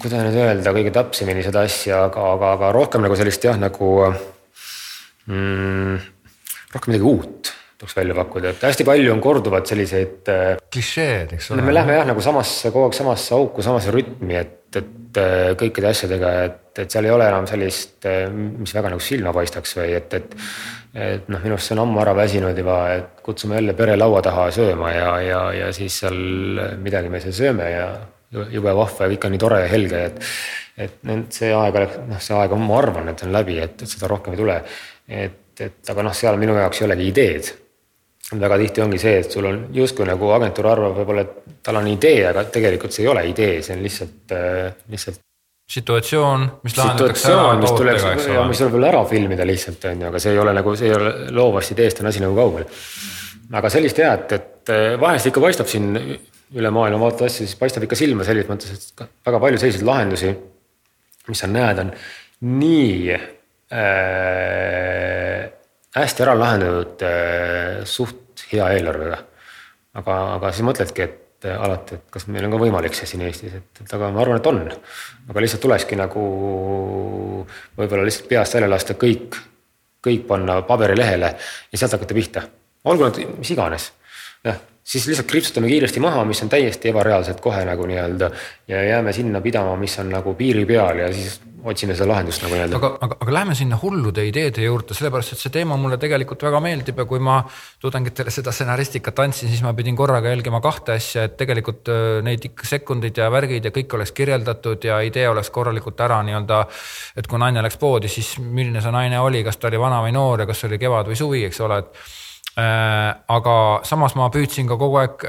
[0.00, 3.92] kuidas nüüd öelda kõige täpsemini seda asja, aga, aga, aga rohkem nagu sellist jah, nagu
[5.28, 5.96] mm,
[6.74, 10.28] rohkem midagi uut tuleks välja pakkuda, et hästi palju on korduvad selliseid.
[10.28, 11.64] Äh, klišeed, eks ole.
[11.64, 15.88] me lähme jah nagu samasse, kogu aeg samasse auku, samasse rütmi, et, et äh, kõikide
[15.88, 19.94] asjadega, et, et seal ei ole enam sellist, äh, mis väga nagu silma paistaks või
[19.96, 20.36] et, et.
[20.90, 24.20] et noh, minu arust see on ammu ära väsinud juba, et kutsume jälle pere laua
[24.26, 26.18] taha sööma ja, ja, ja siis seal
[26.82, 27.86] midagi me seal sööme ja
[28.50, 30.20] jube vahva ja kõik on nii tore ja helge, et.
[30.80, 31.00] et
[31.32, 34.10] see aeg oleks, noh, see aeg on, ma arvan, et on läbi, et, et seda
[34.10, 34.60] rohkem ei tule.
[35.08, 37.52] et, et aga noh, seal minu jaoks ei olegi ideed
[38.38, 41.88] väga tihti ongi see, et sul on justkui nagu agentuur arvab võib-olla, et tal on
[41.90, 45.18] idee, aga tegelikult see ei ole idee, see on lihtsalt, äh, lihtsalt.
[45.70, 50.08] situatsioon, mis lahendatakse ära mis tuleks, ja mis tuleb veel ära filmida lihtsalt on ju,
[50.10, 52.64] aga see ei ole nagu, see ei ole loovast ideest on asi nagu kaugel.
[53.60, 55.86] aga sellist jah, et, et äh, vahest ikka paistab siin
[56.54, 60.30] üle maailma vaata asju, siis paistab ikka silma selles mõttes, et väga palju selliseid lahendusi,
[61.30, 61.90] mis sa näed, on
[62.58, 63.20] nii äh,
[65.96, 69.18] hästi ära lahendatud äh, suht hea eelarvega.
[69.98, 73.24] aga, aga siis mõtledki, et äh, alati, et kas meil on ka võimalik see siin
[73.26, 74.62] Eestis, et, et aga ma arvan, et on.
[75.30, 76.24] aga lihtsalt tulekski nagu
[77.78, 79.38] võib-olla lihtsalt peast välja lasta kõik,
[80.04, 81.34] kõik panna paberilehele
[81.72, 82.46] ja sealt hakata pihta.
[82.84, 83.92] olgu nad mis iganes,
[84.46, 88.30] jah siis lihtsalt kriipsutame kiiresti maha, mis on täiesti ebareaalsed kohe nagu nii-öelda
[88.68, 92.54] ja jääme sinna pidama, mis on nagu piiri peal ja siis otsime seda lahendust nagu
[92.54, 92.78] nii-öelda.
[92.78, 96.60] aga, aga, aga lähme sinna hullude ideede juurde, sellepärast et see teema mulle tegelikult väga
[96.64, 97.40] meeldib ja kui ma
[97.82, 101.90] tudengitele seda stsenaristikat andsin, siis ma pidin korraga jälgima kahte asja, et tegelikult
[102.26, 106.64] neid sekundid ja värgid ja kõik oleks kirjeldatud ja idee oleks korralikult ära nii-öelda.
[107.16, 110.16] et kui naine läks poodi, siis milline see naine oli, kas ta oli vana või
[110.16, 112.04] noor ja kas oli kevad või suvi, eks ole, et
[113.30, 115.24] aga samas ma püüdsin ka kogu aeg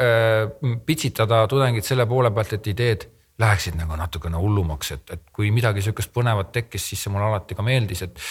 [0.86, 3.10] pitsitada tudengid selle poole pealt, et ideed
[3.41, 7.58] läheksid nagu natukene hullumaks, et, et kui midagi sihukest põnevat tekkis, siis see mulle alati
[7.58, 8.25] ka meeldis, et.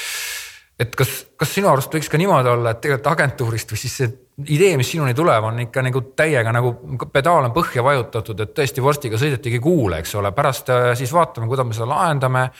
[0.81, 4.12] et kas, kas sinu arust võiks ka niimoodi olla, et tegelikult agentuurist või siis see
[4.49, 6.75] idee, mis sinuni tuleb, on ikka nagu täiega nagu
[7.12, 11.49] pedaal on põhja vajutatud, et tõesti vorstiga sõidetigi kuule, eks ole, pärast äh, siis vaatame,
[11.51, 12.51] kuidas me seda lahendame.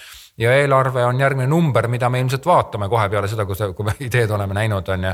[0.41, 4.31] Ja eelarve on järgmine number, mida me ilmselt vaatame kohe peale seda, kui, me ideed
[4.33, 5.11] oleme näinud, on ju.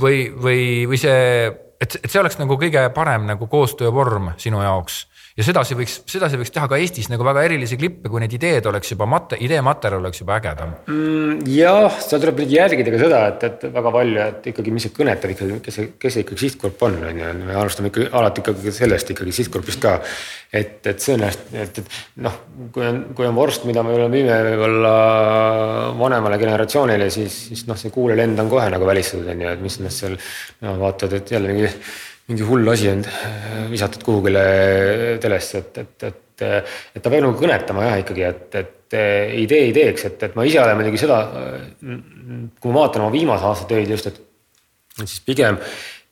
[0.00, 1.44] Või, või, või see,
[1.76, 5.04] et, et see oleks nagu kõige parem nagu koostöövorm sinu jaoks
[5.40, 8.66] ja sedasi võiks, sedasi võiks teha ka Eestis nagu väga erilisi klippe, kui need ideed
[8.68, 11.46] oleks juba mate-, ideematerjal oleks juba ägedam mm,.
[11.54, 14.94] jah, seal tuleb nüüd jälgida ka seda, et, et väga palju, et ikkagi, mis see
[14.96, 18.44] kõnetab ikkagi, kes see, kes see ikkagi sihtgrupp on, on ju, me alustame ikka alati
[18.44, 19.96] ikkagi sellest ikkagi sihtgrupist ka.
[20.52, 22.36] et, et see on hästi, et, et noh,
[22.74, 24.94] kui on, kui on vorst, mida me müüme võib-olla
[26.00, 29.80] vanemale generatsioonile, siis, siis noh, see kuulelend on kohe nagu välistatud, on ju, et mis
[29.80, 31.70] nad seal no, vaatavad, et jälle mingi
[32.30, 34.44] mingi hull asi on äh, visatud kuhugile
[35.22, 36.44] telesse, et, et, et,
[36.94, 38.76] et ta peab nagu kõnetama jah ikkagi, et, et
[39.38, 41.20] idee ideeks, et, et ma ise olen muidugi seda,
[41.78, 45.58] kui ma vaatan oma viimase aasta töid just, et siis pigem,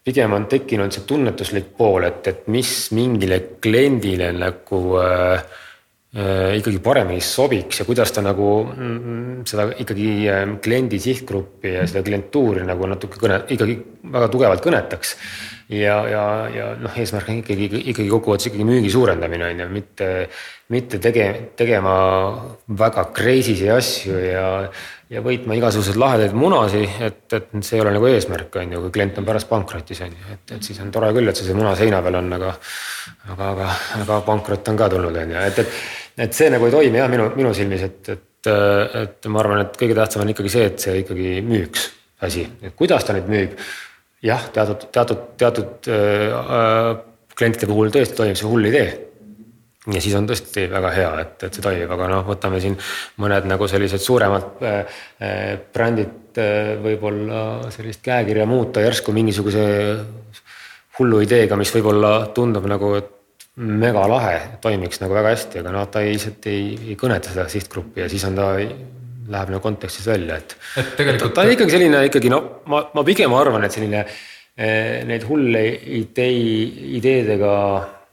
[0.04, 5.42] pigem on tekkinud see tunnetuslik pool, et, et mis mingile kliendile nagu äh,
[6.14, 11.86] äh, ikkagi paremini sobiks ja kuidas ta nagu mm, seda ikkagi äh, kliendi sihtgruppi ja
[11.90, 13.78] seda klientuuri nagu natuke kõne, ikkagi
[14.16, 15.16] väga tugevalt kõnetaks
[15.68, 20.08] ja, ja, ja noh, eesmärk on ikkagi, ikkagi kokkuvõttes ikkagi müügi suurendamine on ju, mitte,
[20.74, 21.96] mitte tege-, tegema
[22.80, 24.48] väga crazy'si asju ja,
[25.12, 28.96] ja võitma igasuguseid lahedaid munasi, et, et see ei ole nagu eesmärk, on ju, kui
[28.98, 31.56] klient on pärast pankrotis, on ju, et, et siis on tore küll, et see, see
[31.58, 32.52] muna seina peal on, aga
[33.28, 33.70] aga, aga,
[34.02, 35.80] aga pankrot on ka tulnud, on ju, et, et
[36.18, 39.76] et see nagu ei toimi jah, minu, minu silmis, et, et, et ma arvan, et
[39.78, 41.84] kõige tähtsam on ikkagi see, et see ikkagi müüks
[42.26, 43.60] asi, et kuidas ta nüüd müüb.
[44.24, 46.88] Jah, teatud, teatud, teatud äh,
[47.38, 48.88] klientide puhul tõesti toimib see hull idee.
[49.88, 52.74] Ja siis on tõesti väga hea, et, et see toimib, aga noh, võtame siin
[53.22, 59.64] mõned nagu sellised suuremad äh, äh brändid äh, võib-olla sellist käekirja muuta järsku mingisuguse
[60.98, 63.14] hullu ideega, mis võib-olla tundub nagu, et
[63.58, 68.10] megalahe, toimiks nagu väga hästi, aga noh, ta lihtsalt ei, ei kõneta seda sihtgruppi ja
[68.10, 68.52] siis on ta,
[69.28, 70.56] läheb nagu kontekstist välja, et.
[70.80, 71.34] et tegelikult.
[71.36, 75.62] ta on ikkagi selline ikkagi no ma, ma pigem arvan, et selline eh, neid hulle
[76.00, 76.34] idee,
[76.98, 77.54] ideedega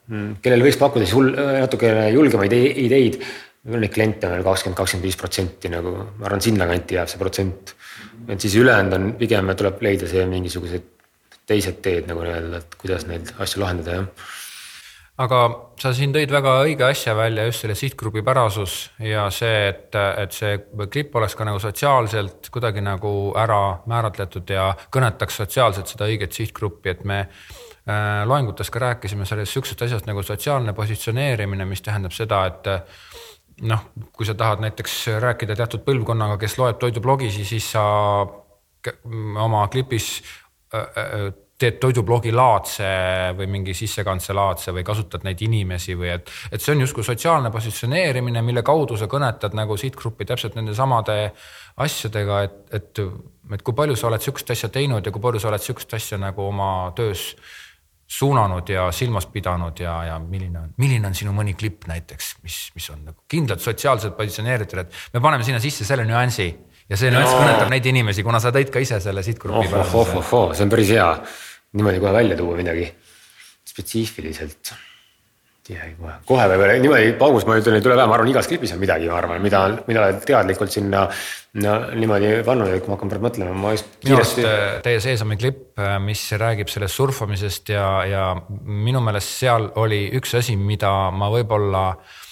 [0.05, 3.17] Mm, kellel võiks pakkuda siis hull, natukene julgemaid ideid.
[3.65, 7.73] Neid kliente on veel kakskümmend, kakskümmend viis protsenti nagu, ma arvan, sinnakanti jääb see protsent.
[8.29, 10.85] et siis ülejäänud on pigem tuleb leida see mingisugused
[11.49, 14.29] teised teed nagu nii-öelda, et kuidas neid asju lahendada, jah
[15.17, 15.41] aga
[15.79, 20.35] sa siin tõid väga õige asja välja, just selle sihtgrupi pärasus ja see, et, et
[20.35, 20.57] see
[20.91, 26.91] klipp oleks ka nagu sotsiaalselt kuidagi nagu ära määratletud ja kõnetaks sotsiaalselt seda õiget sihtgruppi,
[26.91, 27.23] et me
[27.89, 33.03] Äh, loengutes ka rääkisime sellest sihukesest asjast nagu sotsiaalne positsioneerimine, mis tähendab seda, et äh,
[33.69, 37.83] noh, kui sa tahad näiteks rääkida teatud põlvkonnaga, kes loeb toidublogi, siis sa
[39.43, 40.07] oma klipis
[40.73, 42.87] äh, teed toidublogi laadse
[43.37, 47.51] või mingi sissekandse laadse või kasutad neid inimesi või et, et see on justkui sotsiaalne
[47.53, 51.17] positsioneerimine, mille kaudu sa kõnetad nagu sihtgruppi täpselt nende samade
[51.85, 53.03] asjadega, et, et,
[53.55, 56.19] et kui palju sa oled sihukest asja teinud ja kui palju sa oled sihukest asja
[56.19, 57.29] nagu oma töös
[58.05, 62.59] suunanud ja silmas pidanud ja, ja milline on, milline on sinu mõni klipp näiteks, mis,
[62.75, 66.51] mis on nagu kindlalt sotsiaalselt positsioneeritud, et me paneme sinna sisse selle nüansi
[66.89, 67.41] ja see nüanss no.
[67.41, 69.77] kõnetab neid inimesi, kuna sa tõid ka ise selle sihtgrupi oh,.
[69.81, 71.07] oh, oh, oh, oh, see on päris hea
[71.75, 72.89] niimoodi kohe välja tuua midagi
[73.65, 74.75] spetsiifiliselt
[75.65, 78.81] kohe, kohe võib-olla niimoodi paugus ma ütlen, ei tule pähe, ma arvan, igas klipis on
[78.81, 81.07] midagi, ma arvan, mida, mida oled teadlikult sinna
[81.63, 84.45] no, niimoodi pannud, et kui ma hakkan praegu mõtlema, ma just kiiresti.
[84.45, 88.27] Äh, teie Seesami klipp, äh, mis räägib sellest surfamisest ja, ja
[88.61, 92.24] minu meelest seal oli üks asi, mida ma võib-olla Mm,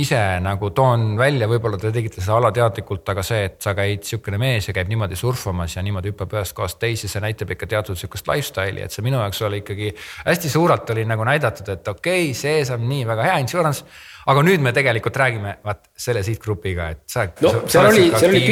[0.00, 4.38] ise nagu toon välja, võib-olla te tegite seda alateadlikult, aga see, et sa käid sihukene
[4.40, 7.98] mees ja käib niimoodi surfamas ja niimoodi hüppab ühest kohast teise, see näitab ikka teatud
[7.98, 9.92] sihukest lifestyle'i, et see minu jaoks oli ikkagi
[10.26, 13.84] hästi suurelt oli nagu näidatud, et okei okay,, see saab nii väga hea insurance.
[14.30, 17.24] aga nüüd me tegelikult räägime vaat selle sihtgrupiga, et sa.
[17.40, 18.42] no seal oli, seal oli,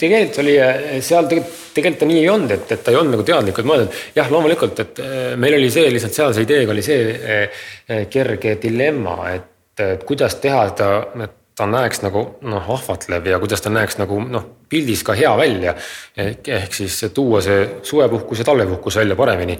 [0.00, 0.56] tegelikult oli
[1.04, 4.00] seal tegelikult, tegelikult ta nii ei olnud, et, et ta ei olnud nagu teadlikult mõeldud.
[4.16, 8.56] jah, loomulikult, et äh, meil oli see lihtsalt sealse ideega oli see äh, äh, kerge
[8.62, 10.88] dilemma, et et kuidas teha seda,
[11.24, 15.30] et ta näeks nagu noh, ahvatlev ja kuidas ta näeks nagu noh, pildis ka hea
[15.38, 15.74] välja.
[16.16, 19.58] ehk, ehk siis tuua see suvepuhkus ja talvepuhkus välja paremini.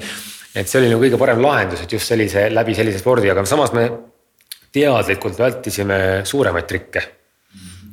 [0.55, 3.75] et see oli nagu kõige parem lahendus, et just sellise läbi sellise spordi, aga samas
[3.75, 3.89] me
[4.73, 7.03] teadlikult vältisime suuremaid trikke.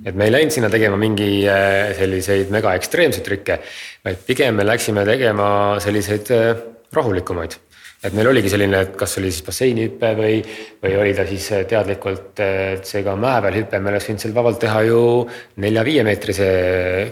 [0.06, 3.60] et me ei läinud sinna tegema mingi äh, selliseid mega ekstreemseid trikke,
[4.06, 5.48] vaid pigem me läksime tegema
[5.82, 7.58] selliseid äh, rahulikumaid
[8.06, 10.38] et meil oligi selline, et kas oli siis basseinihüpe või,
[10.84, 12.44] või oli ta siis teadlikult
[12.86, 15.02] seega mäe peal hüpe, me oleks võinud seal vabalt teha ju
[15.66, 16.48] nelja-viiemeetrise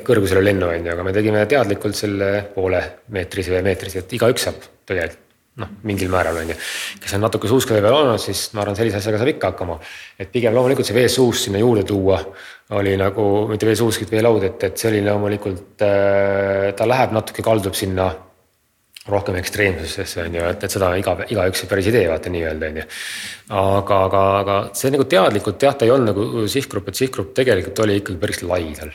[0.05, 4.49] kõrgusele lennu, on ju, aga me tegime teadlikult selle poole meetrise või meetrise, et igaüks
[4.49, 5.21] saab tegelikult
[5.61, 6.55] noh, mingil määral on ju.
[7.01, 9.79] kes on natuke suuskade peal olnud, siis ma arvan, sellise asjaga saab ikka hakkama.
[10.19, 12.19] et pigem loomulikult see veesuus sinna juurde tuua
[12.73, 17.45] oli nagu, mitte veesuusk, vaid veelaud, et, et see oli loomulikult äh,, ta läheb natuke,
[17.45, 18.09] kaldub sinna
[19.09, 22.79] rohkem ekstreemsusesse on ju, et, et seda iga, igaüks päris ei tee, vaata nii-öelda on
[22.79, 22.85] ju.
[23.59, 27.83] aga, aga, aga see nagu teadlikult jah, ta ei olnud nagu sihtgrupp, et sihtgrupp tegelikult
[27.83, 28.93] oli ikkagi päris lai tal.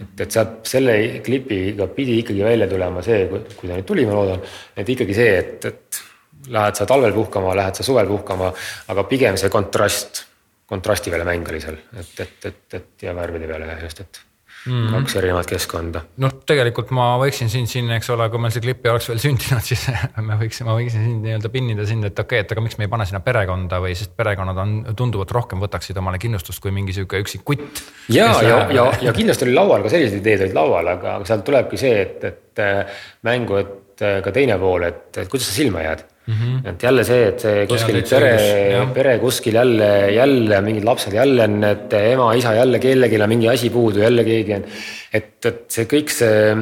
[0.00, 4.18] et, et sealt selle klipiga pidi ikkagi välja tulema see, kui ta nüüd tuli, ma
[4.18, 4.42] loodan,
[4.74, 6.02] et ikkagi see, et, et
[6.50, 8.50] lähed sa talvel puhkama, lähed sa suvel puhkama,
[8.90, 10.24] aga pigem see kontrast,
[10.66, 14.24] kontrasti peale mäng oli seal, et, et, et, et ja värvide peale just, et
[14.66, 14.72] mm.
[14.72, 14.94] -hmm.
[14.94, 16.02] kaks erinevat keskkonda.
[16.24, 19.20] noh, tegelikult ma võiksin sind siin, eks ole, kui meil see klipp ei oleks veel
[19.22, 19.86] sündinud, siis
[20.20, 22.88] me võiksime, ma võiksin sind nii-öelda pinnida sind, et okei okay,, et aga miks me
[22.88, 26.96] ei pane sinna perekonda või, sest perekonnad on tunduvalt rohkem võtaksid omale kindlustust kui mingi
[26.96, 27.84] sihuke üksik kutt.
[28.08, 31.80] ja, ja, ja, ja kindlasti oli laual ka sellised ideed olid laual, aga, sealt tulebki
[31.80, 35.84] see, et, et äh, mängu, et äh, ka teine pool, et, et kuidas sa silma
[35.84, 36.68] jääd Mm -hmm.
[36.68, 41.44] et jälle see, et see kuskil ja, pere, pere kuskil jälle, jälle mingid lapsed, jälle
[41.44, 44.64] on need ema, isa jälle kellelgi on mingi asi puudu, jälle keegi on.
[45.12, 46.54] et, et see kõik see,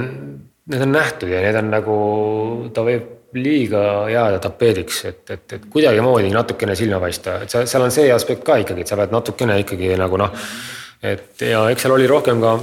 [0.66, 1.96] need on nähtud ja need on nagu,
[2.74, 3.06] ta võib
[3.38, 8.12] liiga jääda tapeediks, et, et, et kuidagimoodi natukene silma paista, et seal, seal on see
[8.12, 10.34] aspekt ka ikkagi, et sa pead natukene ikkagi nagu noh.
[11.02, 12.58] et ja eks seal oli rohkem ka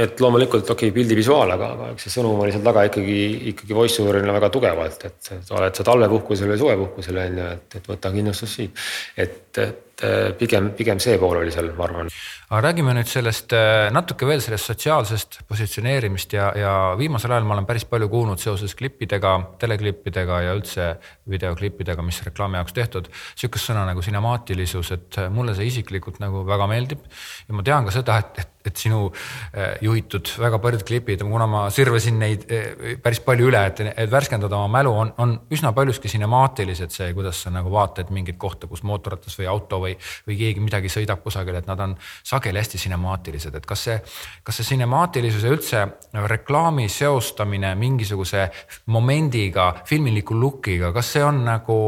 [0.00, 3.18] et loomulikult okei okay,, pildi visuaal, aga, aga eks see sõnum oli seal taga ikkagi,
[3.52, 7.90] ikkagi voice over'ina väga tugevalt, et oled sa talvepuhkusel või suvepuhkusel on ju, et, et
[7.92, 8.84] võta kindlustus siit.
[9.16, 10.02] et, et
[10.38, 12.08] pigem, pigem see pool oli seal, ma arvan.
[12.48, 17.54] aga räägime nüüd sellest äh, natuke veel sellest sotsiaalsest positsioneerimist ja, ja viimasel ajal ma
[17.56, 20.88] olen päris palju kuulnud seoses klippidega, teleklippidega ja üldse
[21.30, 23.12] videoklippidega, mis reklaami jaoks tehtud.
[23.36, 27.06] sihukest sõna nagu sinemaatilisus, et mulle see isiklikult nagu väga meeldib
[27.46, 31.46] ja ma tean ka seda, et, et et sinu äh, juhitud väga paljud klipid, kuna
[31.50, 35.72] ma sirvasin neid äh, päris palju üle, et, et värskendada oma mälu, on, on üsna
[35.76, 39.94] paljuski sinemaatilised, see, kuidas sa nagu vaatad mingit kohta, kus mootorratas või auto või,
[40.28, 43.98] või keegi midagi sõidab kusagil, et nad on sageli hästi sinemaatilised, et kas see,
[44.44, 45.82] kas see sinemaatilisus ja üldse
[46.28, 48.48] reklaami seostamine mingisuguse
[48.92, 51.78] momendiga, filmiliku look'iga, kas see on nagu,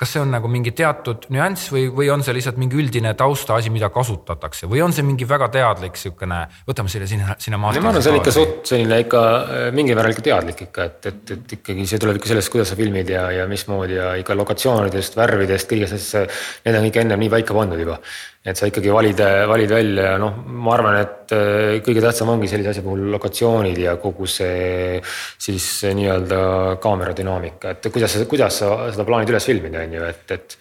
[0.00, 3.72] kas see on nagu mingi teatud nüanss või, või on see lihtsalt mingi üldine taustaasi,
[3.74, 7.84] mida kasutatakse või on see mingi väga teadlik sihukene, võtame selle sinna, sinemaatilise.
[7.84, 9.22] ma arvan, see on ikka suht selline ikka
[9.76, 12.78] mingil määral ikka teadlik ikka, et, et, et ikkagi see tuleb ikka sellest, kuidas sa
[12.78, 17.30] filmid ja, ja mismoodi ja ikka lokatsioonidest, värvidest, kõigest asjast, need on ikka ennem nii
[17.32, 17.98] paika pandud juba.
[18.40, 19.18] et sa ikkagi valid,
[19.48, 23.76] valid välja ja noh, ma arvan, et äh, kõige tähtsam ongi sellise asja puhul lokatsioonid
[23.82, 26.38] ja kogu see siis nii-öelda
[26.80, 30.56] kaamera dünaamika, et kuidas, kuidas sa seda plaanid üles filmida, on ju, et, et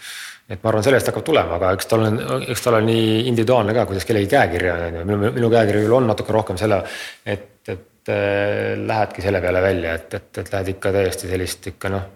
[0.50, 2.16] et ma arvan, sellest hakkab tulema, aga eks tal on,
[2.50, 5.84] eks tal on nii individuaalne ka, kuidas kellegi käekiri on, on ju, minu, minu käekiri
[5.86, 6.82] küll on natuke rohkem selle,
[7.24, 11.94] et, et äh, lähedki selle peale välja, et, et, et lähed ikka täiesti sellist ikka
[11.94, 12.08] noh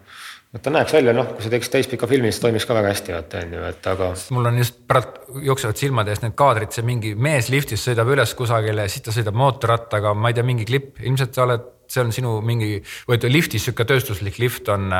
[0.54, 3.16] et ta näeks välja, noh, kui sa teeks täispika filmi, siis toimiks ka väga hästi,
[3.16, 4.10] vaata on ju, et aga.
[4.38, 8.36] mul on just praegu jooksevad silmade eest need kaadrid, see mingi mees liftis sõidab üles
[8.38, 12.14] kusagile, siis ta sõidab mootorrattaga, ma ei tea, mingi klipp, ilmselt sa oled, see on
[12.16, 12.76] sinu mingi,
[13.10, 14.93] või liftis sihuke tööstuslik lift on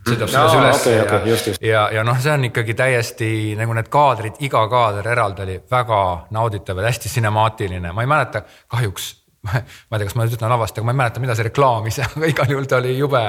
[0.00, 1.62] sõidab selles üles okay, ja okay,, just, just.
[1.64, 6.02] ja, ja noh, see on ikkagi täiesti nagu need kaadrid, iga kaader eraldi oli väga
[6.32, 9.10] nauditav ja hästi sinemaatiline, ma ei mäleta kahjuks
[9.48, 12.00] ma ei tea, kas ma nüüd ütlen halvasti, aga ma ei mäleta, mida see reklaamis,
[12.04, 13.22] aga igal juhul ta oli jube,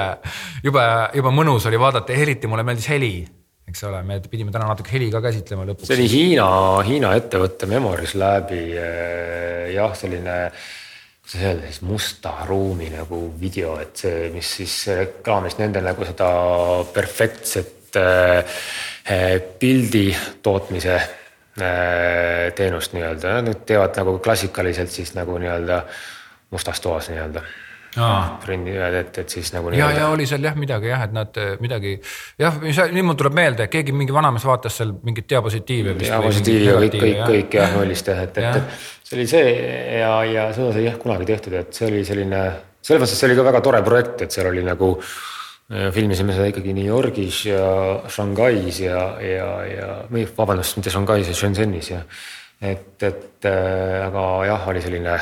[0.64, 0.88] jube,
[1.18, 3.14] jube mõnus oli vaadata eriti mulle meeldis heli
[3.72, 5.88] eks ole, me pidime täna natuke heli ka käsitlema lõpuks.
[5.88, 6.46] see oli Hiina,
[6.84, 10.36] Hiina ettevõtte Memories Labi eh, jah, selline
[11.22, 16.28] kuidas öelda siis musta ruumi nagu video, et see, mis siis reklaamis nendele nagu seda
[16.92, 18.60] perfektset äh,
[19.58, 20.10] pildi
[20.42, 20.98] tootmise
[21.52, 25.82] teenust nii-öelda, nad teevad nagu klassikaliselt siis nagu nii-öelda
[26.52, 27.42] mustas toas nii-öelda.
[28.40, 29.68] Frendi, et, et siis nagu.
[29.76, 31.90] ja, ja oli seal jah midagi jah, et nad äh, midagi
[32.40, 35.98] jah, nüüd mul tuleb meelde, keegi mingi vanamees vaatas seal mingit diapositiivi.
[36.00, 39.52] diapositiivi ja kõik, kõik, kõik jah nullis teha, et, et, et see oli see
[39.98, 42.40] ja, ja seda sai jah kunagi tehtud, et see oli selline,
[42.80, 44.94] selles mõttes see oli ka väga tore projekt, et seal oli nagu
[45.94, 47.64] filmisime seda ikkagi New Yorgis ja
[48.12, 52.02] Shanghais ja, ja, ja või vabandust, mitte Shanghais ja Shenzhenis ja
[52.62, 55.16] et, et äh, aga jah, oli selline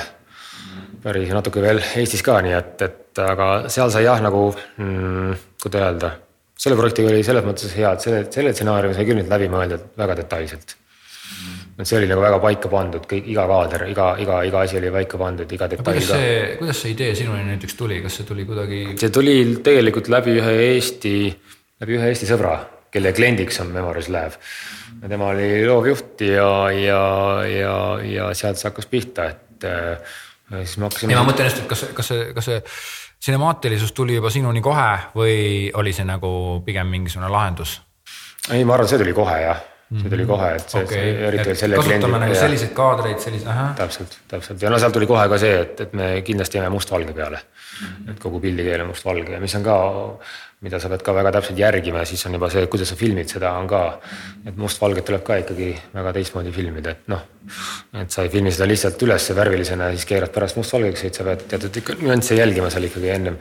[1.00, 5.86] päris natuke veel Eestis ka, nii et, et aga seal sai jah, nagu mm, kuidas
[5.86, 6.12] öelda,
[6.60, 9.92] selle projektiga oli selles mõttes hea, et selle, selle stsenaariumi sai küll nüüd läbi mõeldud
[10.00, 10.76] väga detailselt
[11.80, 14.90] et see oli nagu väga paika pandud, kõik, iga kaader, iga, iga, iga asi oli
[14.94, 15.86] paika pandud, iga detail.
[15.86, 18.80] kuidas see, kuidas see idee sinuni näiteks tuli, kas see tuli kuidagi?
[19.00, 21.14] see tuli tegelikult läbi ühe Eesti,
[21.82, 22.56] läbi ühe Eesti sõbra,
[22.92, 24.36] kelle kliendiks on Memories Lab.
[25.08, 27.04] tema oli loovjuht ja, ja,
[27.48, 30.18] ja, ja sealt see hakkas pihta, et äh,
[30.58, 31.16] siis me hakkasime.
[31.16, 32.60] ja ma mõtlen just, et kas, kas see, kas see
[33.20, 37.80] sinemaatilisus tuli juba sinuni kohe või oli see nagu pigem mingisugune lahendus?
[38.50, 41.56] ei, ma arvan, see tuli kohe jah see tuli kohe, et see okay., eriti veel
[41.62, 41.96] selle kliendi.
[41.98, 43.72] kasutame nagu selliseid kaadreid, selliseid, ahah.
[43.80, 47.16] täpselt, täpselt ja no sealt tuli kohe ka see, et, et me kindlasti jääme mustvalge
[47.16, 47.42] peale
[48.10, 49.76] et kogu pildikeel on mustvalge ja mis on ka,
[50.64, 53.52] mida sa pead ka väga täpselt järgima, siis on juba see, kuidas sa filmid, seda
[53.58, 53.82] on ka.
[54.46, 57.22] et mustvalget tuleb ka ikkagi väga teistmoodi filmida, et noh,
[58.02, 61.28] et sa ei filmi seda lihtsalt ülesse värvilisena ja siis keerad pärast mustvalgeks, vaid sa
[61.28, 63.38] pead teatud ikka nüansse jälgima seal ikkagi ennem.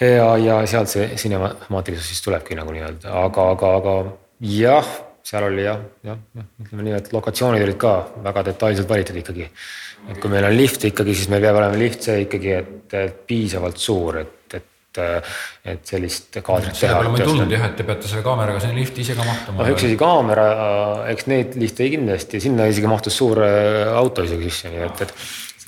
[0.00, 3.96] ja, ja sealt see sinemaatilisus siis tulebki nagu nii-öelda, aga, aga, aga
[4.40, 4.90] jah
[5.30, 6.18] seal oli jah, jah,
[6.64, 9.46] ütleme nii, et lokatsioonid olid ka väga detailselt valitud ikkagi.
[10.10, 13.78] et kui meil on lift ikkagi, siis meil peab olema lift see ikkagi, et, piisavalt
[13.78, 14.66] suur, et, et
[15.70, 16.78] et sellist kaadrit teha.
[16.80, 19.22] selle peale ma ei tulnud jah, et te peate selle kaameraga sinna lifti ise ka
[19.22, 19.62] mahtuma.
[19.62, 20.46] noh, üks asi kaamera,
[21.12, 25.14] eks neid lifte kindlasti, sinna isegi mahtus suur äh, auto isegi sisse, nii et, et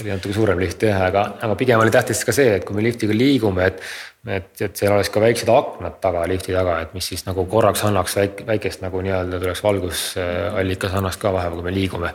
[0.03, 2.77] see oli natuke suurem lift jah, aga, aga pigem oli tähtis ka see, et kui
[2.77, 3.85] me liftiga liigume, et
[4.23, 7.83] et, et seal oleks ka väiksed aknad taga, lifti taga, et mis siis nagu korraks
[7.89, 12.13] annaks väik, väikest nagu nii-öelda tuleks valgusallikas annaks ka vahepeal, kui me liigume.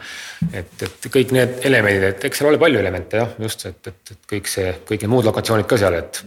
[0.53, 4.15] et, et kõik need elemendid, et eks seal oli palju elemente jah, just, et, et,
[4.15, 6.23] et kõik see, kõik need muud lokatsioonid ka seal, et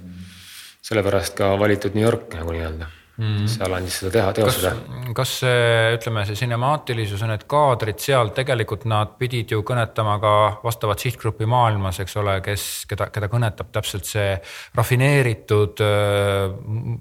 [0.84, 3.48] sellepärast ka valitud New York nagu nii-öelda mm.
[3.50, 4.72] seal andis seda teha, teostada.
[5.16, 5.64] kas see,
[5.96, 11.48] ütleme, see sinemaatilisus ja need kaadrid seal tegelikult nad pidid ju kõnetama ka vastavat sihtgruppi
[11.50, 14.32] maailmas, eks ole, kes, keda, keda kõnetab täpselt see
[14.78, 15.84] rafineeritud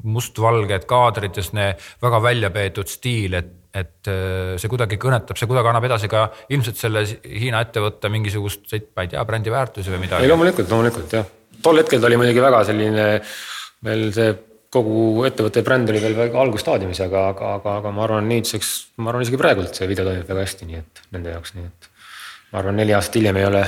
[0.10, 1.72] mustvalged kaadrid ja see
[2.04, 4.10] väga välja peetud stiil, et et
[4.58, 9.12] see kuidagi kõnetab, see kuidagi annab edasi ka ilmselt selle Hiina ettevõtte mingisuguseid, ma ei
[9.12, 10.26] tea, brändi väärtusi või midagi.
[10.26, 11.28] ei loomulikult, loomulikult jah,
[11.62, 13.06] tol hetkel ta oli muidugi väga selline
[13.86, 14.34] veel see
[14.74, 19.12] kogu ettevõtte bränd oli veel väga algusstaadiumis, aga, aga, aga, aga ma arvan, nüüdseks, ma
[19.12, 21.94] arvan isegi praegult see video toimib väga hästi, nii et nende jaoks, nii et.
[22.54, 23.64] ma arvan, neli aastat hiljem ei ole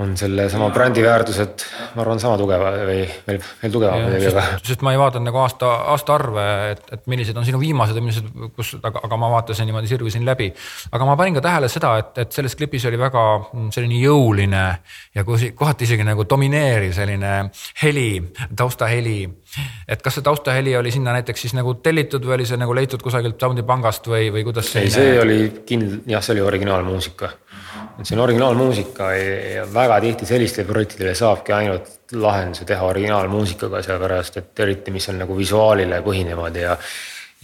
[0.00, 1.64] on sellesama brändi väärtused,
[1.94, 4.44] ma arvan, sama tugev või veel, veel tugevam muidugi, aga.
[4.64, 8.30] sest ma ei vaadanud nagu aasta, aastaarve, et, et millised on sinu viimased ja millised,
[8.56, 10.48] kus, aga, aga ma vaatasin niimoodi, sirvisin läbi.
[10.96, 13.24] aga ma panin ka tähele seda, et, et selles klipis oli väga
[13.74, 14.64] selline jõuline
[15.14, 17.34] ja kohati isegi nagu domineeriv selline
[17.82, 18.08] heli,
[18.56, 19.18] taustaheli.
[19.88, 23.02] Et kas see taustaheli oli sinna näiteks siis nagu tellitud või oli see nagu leitud
[23.04, 24.74] kusagilt soundipangast või, või kuidas?
[24.80, 25.38] ei, see oli
[25.68, 27.32] kindl-, jah, see oli originaalmuusika
[27.98, 34.38] et see on originaalmuusika ja väga tihti sellistele projektidele saabki ainult lahenduse teha originaalmuusikaga, sellepärast
[34.40, 36.76] et eriti, mis on nagu visuaalile põhinevad ja.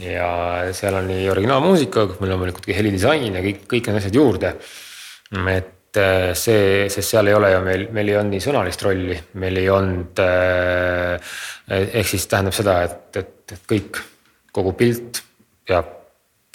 [0.03, 0.29] ja
[0.77, 4.55] seal on nii originaalmuusika, meil loomulikult ka helidisain ja kõik, kõik need asjad juurde.
[5.55, 9.57] et see, sest seal ei ole ju meil, meil ei olnud nii sõnalist rolli, meil
[9.57, 11.31] ei olnud äh,.
[11.69, 14.03] ehk siis tähendab seda, et, et, et kõik,
[14.53, 15.23] kogu pilt
[15.69, 15.98] peab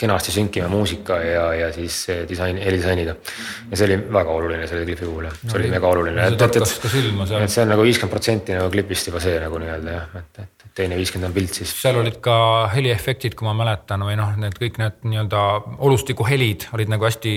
[0.03, 1.99] kenasti sünkima muusika ja, ja siis
[2.29, 3.15] disain, helidisainiga.
[3.71, 6.27] ja see oli väga oluline selle klipi puhul jah, see oli mega oluline.
[6.27, 9.95] et, et, et, et see on nagu viiskümmend protsenti nagu klipist juba see nagu nii-öelda
[9.95, 11.75] jah, et, et teine viiskümmend on pilt siis.
[11.81, 12.35] seal olid ka
[12.73, 15.45] heliefektid, kui ma mäletan, või noh, need kõik need nii-öelda
[15.85, 17.33] olustiku helid olid nagu hästi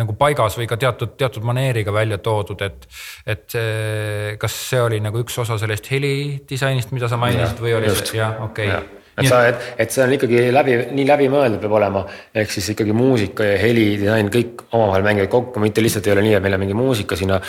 [0.00, 2.88] nagu paigas või ka teatud, teatud maneeriga välja toodud, et.
[3.26, 3.58] et
[4.40, 8.40] kas see oli nagu üks osa sellest helidisainist, mida sa mainisid või oli see, jah,
[8.48, 12.02] okei okay et sa, et, et see on ikkagi läbi, nii läbimõeldud peab olema,
[12.42, 16.26] ehk siis ikkagi muusika ja heli, disain, kõik omavahel mängivad kokku, mitte lihtsalt ei ole
[16.26, 17.40] nii, et meil on mingi muusika sinna,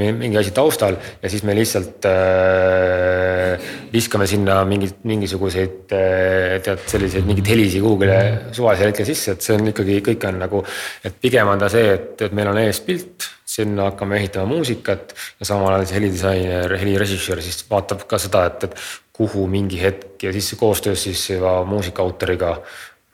[0.00, 7.28] mingi asi taustal ja siis me lihtsalt äh, viskame sinna mingit, mingisuguseid äh, tead selliseid
[7.28, 8.20] mingeid helisi kuhugile
[8.56, 10.64] suvalisel hetkel sisse, et see on ikkagi, kõik on nagu,
[11.04, 15.14] et pigem on ta see, et, et meil on ees pilt sinna hakkame ehitama muusikat
[15.40, 20.22] ja samal ajal see helidisainer, helirežissöör siis vaatab ka seda, et, et kuhu mingi hetk
[20.24, 22.54] ja siis koostöös siis juba muusika autoriga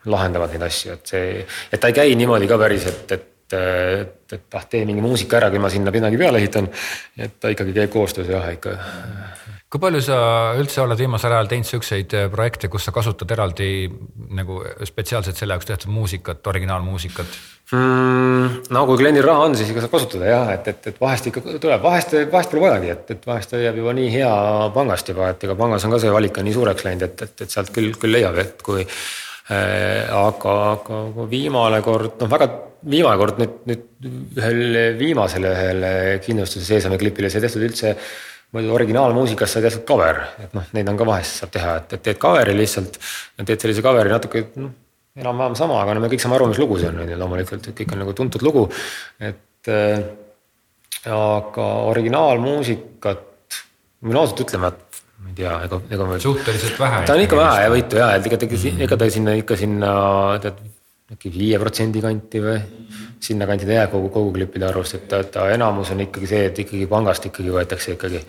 [0.07, 1.41] lahendavad neid asju, et see,
[1.71, 5.37] et ta ei käi niimoodi ka päris, et, et et, et ah, tee mingi muusika
[5.39, 6.67] ära, küll ma sinna midagi peale ehitan.
[7.15, 8.73] et ta ikkagi käib koostöös jah, ikka
[9.67, 10.17] kui palju sa
[10.55, 13.89] üldse oled viimasel ajal teinud siukseid äh, projekte, kus sa kasutad eraldi
[14.37, 17.33] nagu spetsiaalselt selle jaoks tehtud muusikat, originaalmuusikat
[17.75, 18.69] mm,?
[18.71, 21.43] no kui kliendil raha on, siis ikka saab kasutada jah, et, et, et vahest ikka
[21.49, 24.29] tuleb, vahest, vahest pole vajagi, et, et vahest jääb juba nii hea
[24.77, 27.43] pangast juba, et ega pangas on ka see valik on nii suureks läinud, et, et,
[27.43, 30.07] et sealt küll, küll leiab, et kui äh,.
[30.15, 32.49] aga, aga viimane kord, noh väga
[32.87, 34.09] viimane kord nüüd, nüüd
[34.39, 34.63] ühel
[34.95, 35.85] viimasel ühel
[36.23, 37.97] kindlustuse seesami klipile sai tehtud üldse
[38.55, 42.19] muidu originaalmuusikas sa teed cover, et noh, neid on ka vahest saab teha, et, teed
[42.21, 42.99] cover'i lihtsalt.
[43.43, 44.71] teed sellise cover'i natuke noh,
[45.17, 47.67] enam-vähem sama, aga no me kõik saame aru, mis lugu see on, on ju loomulikult,
[47.67, 48.67] et kõik on nagu tuntud lugu.
[49.19, 49.99] et äh,
[51.07, 53.25] aga originaalmuusikat,
[54.01, 57.03] ma pean ausalt ütlema, et ma ei tea, ega, ega suhteliselt vähe.
[57.09, 58.49] ta on ikka vähe ja võitu ja, et ega ta,
[58.87, 59.91] ega ta sinna ikka sinna
[60.43, 60.63] tead
[61.13, 62.57] äkki viie protsendi kanti või
[63.23, 66.61] sinnakanti ta jääb kogu, kogu klippide arvust, et ta, ta enamus on ikkagi see, et
[66.65, 68.23] ikkagi pangast ikkagi võetakse ikkagi.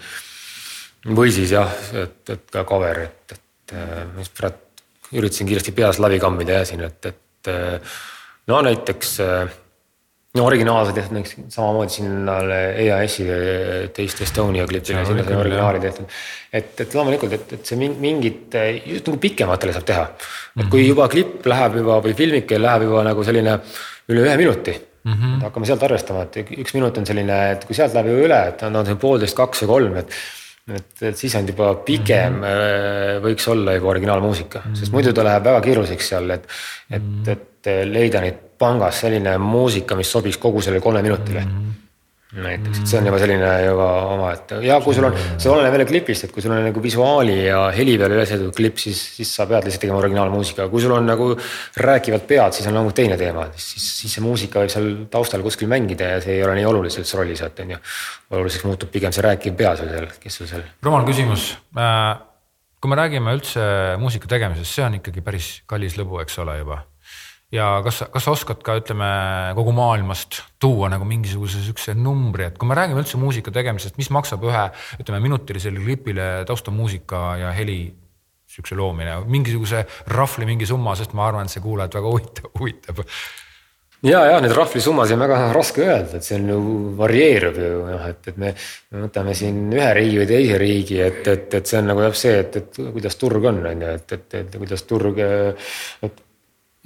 [1.18, 1.72] või siis jah,
[2.05, 4.66] et, et ka cover, et, et ma just praegu
[5.18, 7.51] üritasin kiiresti peas läbi kammida ja siin, et, et
[8.47, 9.16] no näiteks
[10.39, 13.26] no originaalse tehtud näiteks samamoodi sinnale EAS-i
[13.95, 16.18] teist Estonia klipile, sinna sai originaali tehtud.
[16.53, 20.09] et, et loomulikult, et, et see mingit just nagu pikematele saab teha.
[20.57, 20.89] et kui mhm.
[20.95, 23.59] juba klipp läheb juba või filmike läheb juba nagu selline
[24.09, 24.74] üle ühe minuti
[25.05, 25.12] mm.
[25.12, 25.39] -hmm.
[25.43, 28.66] hakkame sealt arvestama, et üks minut on selline, et kui sealt läheb juba üle, et
[28.68, 30.20] on, on see poolteist, kaks või kolm, et
[30.68, 33.22] et, et siis on juba pigem mm -hmm.
[33.24, 34.80] võiks olla juba originaalmuusika mm, -hmm.
[34.80, 36.45] sest muidu ta läheb väga keeruliseks seal, et,
[36.91, 37.30] et -hmm.
[37.32, 41.51] et leida neid pangas selline muusika, mis sobiks kogu sellele kolme minutile mm.
[41.51, 41.69] -hmm
[42.29, 45.87] näiteks, et see on juba selline juba omaette ja kui sul on, see oleneb jälle
[45.89, 49.31] klipist, et kui sul on nagu visuaali ja heli peale üles ehitatud klipp, siis, siis
[49.39, 51.31] sa pead lihtsalt tegema originaalmuusika, kui sul on nagu
[51.81, 55.73] rääkivad pead, siis on nagu teine teema, siis, siis see muusika võib seal taustal kuskil
[55.73, 57.81] mängida ja see ei ole nii oluliselt rollis, et on ju.
[58.37, 60.69] oluliseks muutub pigem see rääkiv pea sul seal, kes sul seal.
[60.85, 62.13] rumal küsimus äh,.
[62.79, 63.65] kui me räägime üldse
[64.05, 66.83] muusika tegemisest, see on ikkagi päris kallis lõbu, eks ole juba
[67.55, 69.09] ja kas, kas sa oskad ka ütleme
[69.57, 74.12] kogu maailmast tuua nagu mingisuguse siukse numbri, et kui me räägime üldse muusika tegemisest, mis
[74.14, 74.68] maksab ühe
[75.01, 77.80] ütleme minutilisele klipile taustamuusika ja heli
[78.49, 83.03] sihukese loomine, mingisuguse rahvli mingi summa, sest ma arvan, et see kuulajat väga huvitab, huvitab
[84.07, 86.61] ja, ja neid rahvlisummasid on väga raske öelda, et see on ju
[87.01, 88.55] varieerub ju noh, et, et me,
[88.92, 92.16] me võtame siin ühe riigi või teise riigi, et, et, et see on nagu jah
[92.26, 95.20] see, et, et kuidas turg on, on ju, et, et, et kuidas turg.
[95.20, 96.24] et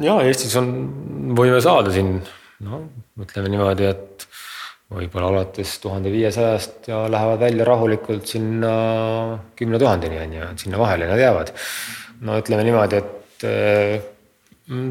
[0.00, 0.70] ja Eestis on,
[1.36, 2.14] võime saada siin
[2.64, 2.86] noh,
[3.20, 4.26] ütleme niimoodi, et
[4.92, 8.72] võib-olla alates tuhande viiesajast ja lähevad välja rahulikult sinna
[9.58, 11.52] kümne tuhandeni on ju, et sinna vahele nad jäävad.
[12.22, 14.02] no ütleme niimoodi, et eh,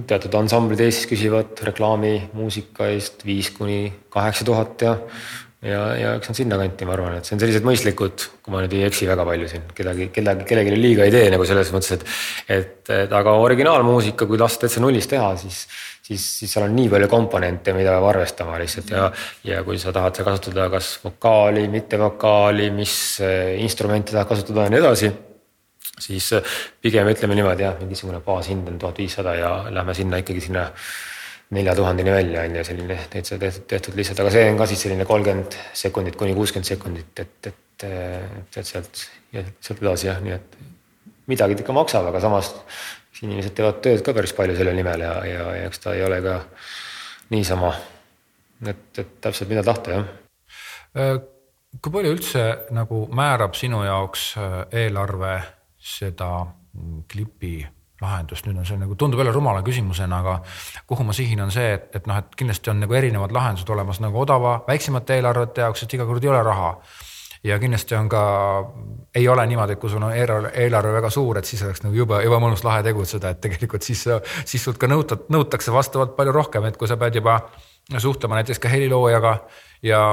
[0.08, 4.98] teatud ansamblid Eestis küsivad reklaami muusika eest viis kuni kaheksa tuhat ja
[5.66, 8.74] ja, ja eks nad sinnakanti, ma arvan, et see on sellised mõistlikud, kui ma nüüd
[8.78, 12.06] ei eksi väga palju siin, kedagi, kedagi, kellelegi liiga ei tee nagu selles mõttes, et.
[12.58, 15.64] et, et aga originaalmuusika, kui lasta täitsa nullist teha, siis,
[16.02, 19.10] siis, siis seal on nii palju komponente, mida peab arvestama lihtsalt ja.
[19.48, 22.96] ja kui sa tahad seal kasutada kas vokaali, mitte vokaali, mis
[23.26, 25.14] eh, instrumenti tahad kasutada ja nii edasi
[26.02, 30.42] siis eh, pigem ütleme niimoodi jah, mingisugune baashind on tuhat viissada ja lähme sinna ikkagi
[30.48, 30.68] sinna
[31.52, 34.86] nelja tuhandeni välja on ju selline täitsa tehtud, tehtud lihtsalt, aga see on ka siis
[34.86, 40.58] selline kolmkümmend sekundit kuni kuuskümmend sekundit, et, et, et sealt, sealt edasi jah, nii et
[41.32, 42.54] midagi ta ikka maksab, aga samas
[43.22, 46.22] inimesed teevad tööd ka päris palju selle nimel ja, ja, ja eks ta ei ole
[46.26, 46.40] ka
[47.34, 47.74] niisama.
[48.68, 50.10] et, et täpselt mida tahta jah.
[50.98, 51.20] Äh,
[51.82, 52.46] kui palju üldse
[52.76, 55.36] nagu määrab sinu jaoks äh, eelarve
[55.78, 57.56] seda mm, klipi
[58.02, 60.40] lahendust, nüüd on see nagu tundub jälle rumala küsimusena, aga
[60.90, 64.02] kuhu ma sihin, on see, et, et noh, et kindlasti on nagu erinevad lahendused olemas
[64.04, 66.76] nagu odava, väiksemate eelarvete jaoks, et iga kord ei ole raha.
[67.44, 68.24] Ja kindlasti on ka,
[69.18, 71.98] ei ole niimoodi, et kui sul on eelarve, eelarve väga suur, et siis oleks nagu
[71.98, 74.04] jube, jube mõnus lahe tegutseda, et tegelikult siis,
[74.46, 77.40] siis sult ka nõutud, nõutakse vastavalt palju rohkem, et kui sa pead juba
[77.98, 79.34] suhtlema näiteks ka heliloojaga
[79.90, 80.04] ja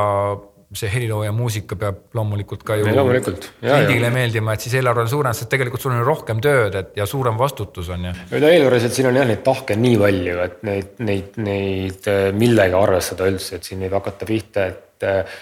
[0.76, 5.48] see helilooja muusika peab loomulikult ka ju kliendile meeldima, et siis eelarve on suurem, sest
[5.52, 8.16] tegelikult sul on rohkem tööd, et ja suurem vastutus on ju.
[8.34, 12.26] no eelarves, et siin on jah neid tahke nii palju, et neid, neid, neid äh,
[12.36, 15.40] millega arvestada üldse, et siin võib hakata pihta, et äh,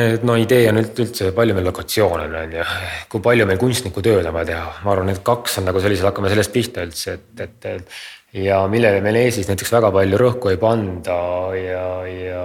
[0.00, 2.66] et no idee on üldse, palju meil lokatsioone on, on ju,
[3.10, 6.06] kui palju meil kunstniku tööd on vaja teha, ma arvan, need kaks on nagu sellised,
[6.08, 10.52] hakkame sellest pihta üldse, et, et, et ja millele meil Eestis näiteks väga palju rõhku
[10.52, 11.16] ei panda
[11.58, 12.44] ja, ja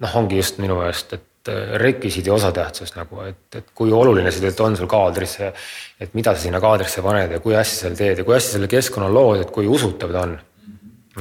[0.00, 4.42] noh, ongi just minu meelest, et äh, rekvisiidi osatähtsus nagu, et, et kui oluline see
[4.42, 5.52] tegelikult on sul kaadrisse.
[6.00, 8.58] et mida sa sinna kaadrisse paned ja kui hästi sa selle teed ja kui hästi
[8.58, 10.38] selle keskkonna lood, et kui usutav ta on.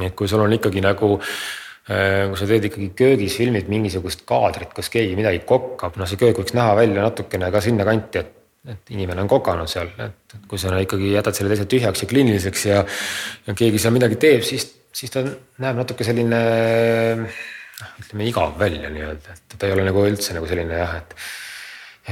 [0.02, 4.74] et kui sul on ikkagi nagu äh, kui sa teed ikkagi köögis, filmid mingisugust kaadrit,
[4.76, 8.36] kus keegi midagi kokkab, noh, see köök võiks näha välja natukene ka sinnakanti, et,
[8.72, 12.68] et inimene on kokanud seal, et kui sa ikkagi jätad selle täitsa tühjaks ja kliiniliseks
[12.70, 12.84] ja,
[13.48, 16.44] ja keegi seal midagi teeb, siis, siis ta näeb natuke selline
[18.02, 21.16] ütleme igav välja nii-öelda, et ta ei ole nagu üldse nagu selline jah, et.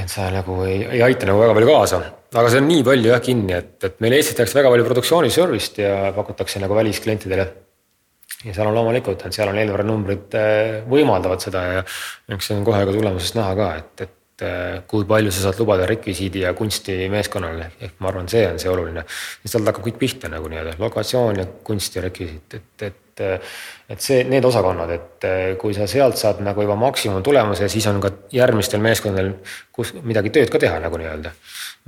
[0.00, 2.02] et sa nagu ei, ei aita nagu väga palju kaasa,
[2.34, 5.32] aga see on nii palju jah kinni, et, et meil Eestis tehakse väga palju produktsiooni
[5.34, 7.48] service'it ja pakutakse nagu välisklientidele
[8.44, 12.64] ja seal on loomulikult, et seal on eelarvenumbrid äh, võimaldavad seda ja eks see on
[12.68, 16.54] kohe ka tulemusest näha ka, et, et äh, kui palju sa saad lubada rekvisiidi ja
[16.56, 19.04] kunsti meeskonnale, ehk ma arvan, see on see oluline.
[19.44, 23.48] sealt hakkab kõik pihta nagu nii-öelda lokatsioon ja kunst ja rekvisiit, et, et et,
[23.90, 25.26] et see, need osakonnad, et
[25.60, 29.32] kui sa sealt saad nagu juba maksimumtulemuse, siis on ka järgmistel meeskondadel,
[29.74, 31.32] kus midagi tööd ka teha nagu nii-öelda.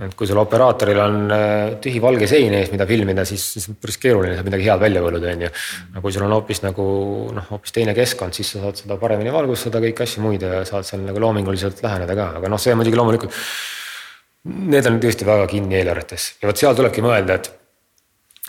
[0.02, 3.76] et kui sul operaatoril on äh, tühi valge sein ees, mida filmida, siis, siis on
[3.80, 5.52] päris keeruline sealt midagi head välja võluda, on ju.
[5.92, 6.86] aga kui sul on hoopis nagu
[7.36, 10.88] noh, hoopis teine keskkond, siis sa saad seda paremini valgustada, kõiki asju muid ja saad
[10.88, 13.42] seal nagu loominguliselt läheneda ka, aga noh, see muidugi loomulikult.
[14.72, 17.52] Need on tõesti väga kinni eelarvetes ja vot seal tulebki mõelda, et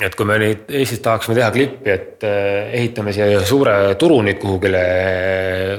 [0.01, 4.39] et kui me nüüd Eestis tahaksime teha klippi, et äh, ehitame siia suure turu nüüd
[4.41, 4.81] kuhugile,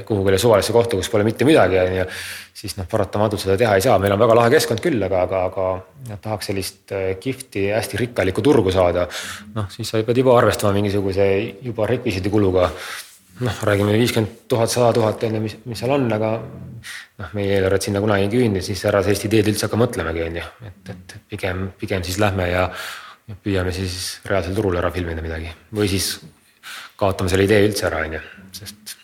[0.07, 2.05] kuhugile suvalisse kohta, kus pole mitte midagi, on ju.
[2.55, 5.41] siis noh, paratamatult seda teha ei saa, meil on väga lahe keskkond küll, aga, aga,
[5.51, 9.09] aga tahaks sellist äh, kihvti, hästi rikkalikku turgu saada.
[9.57, 11.27] noh, siis sa pead juba arvestama mingisuguse
[11.67, 12.71] juba rekvisiidi kuluga.
[13.43, 17.57] noh, räägime viiskümmend tuhat, sada tuhat on ju, mis, mis seal on, aga noh, meie
[17.57, 20.93] eelarvet sinna kunagi ei küündi, siis ära sellist ideed üldse hakka mõtlemagi, on ju, et,
[20.95, 22.69] et pigem, pigem siis lähme ja
[23.29, 26.13] ja püüame siis reaalsel turul ära filmida midagi või siis
[26.99, 28.21] kaotame selle idee üldse ära, on ju,
[28.55, 28.95] sest.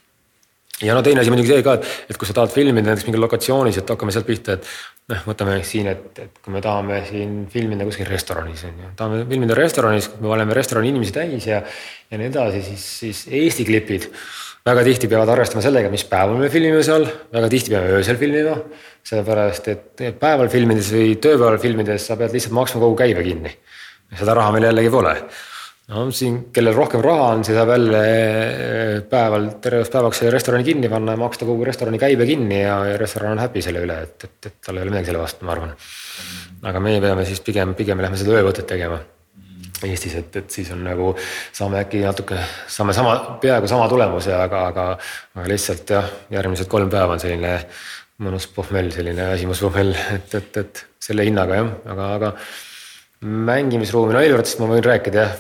[0.86, 3.26] ja no teine asi muidugi see ka, et, et kui sa tahad filmida näiteks mingil
[3.26, 4.70] lokatsioonis, et hakkame sealt pihta, et
[5.12, 9.26] noh, võtame siin, et, et kui me tahame siin filmida kuskil restoranis on ju, tahame
[9.34, 11.64] filmida restoranis, me paneme restorani inimesi täis ja.
[12.12, 14.08] ja nii edasi, siis, siis Eesti klipid
[14.66, 18.60] väga tihti peavad arvestama sellega, mis päeval me filmime seal, väga tihti peame öösel filmima.
[19.02, 23.56] sellepärast, et päeval filmides või tööpäeval filmides sa pead lihtsalt maksma kogu käibe kinni
[24.20, 25.16] seda raha meil jällegi pole.
[25.92, 30.92] no siin, kellel rohkem raha on, see saab jälle eh, päeval, terveks päevaks restorani kinni
[30.92, 34.28] panna ja maksta kogu restorani käibe kinni ja, ja restoran on happy selle üle, et,
[34.28, 35.74] et, et tal ei ole midagi selle vastu, ma arvan.
[36.72, 39.02] aga meie peame siis pigem, pigem lähme seda öövõtet tegema
[39.88, 41.08] Eestis, et, et siis on nagu
[41.56, 42.38] saame äkki natuke,
[42.70, 44.88] saame sama, peaaegu sama tulemuse, aga, aga,
[45.36, 47.56] aga lihtsalt jah, järgmised kolm päeva on selline
[48.22, 52.32] mõnus pohmell, selline väsimuspohmell, et, et, et selle hinnaga jah, aga, aga
[53.22, 55.40] mängimisruumi, no Elvardist ma võin rääkida jah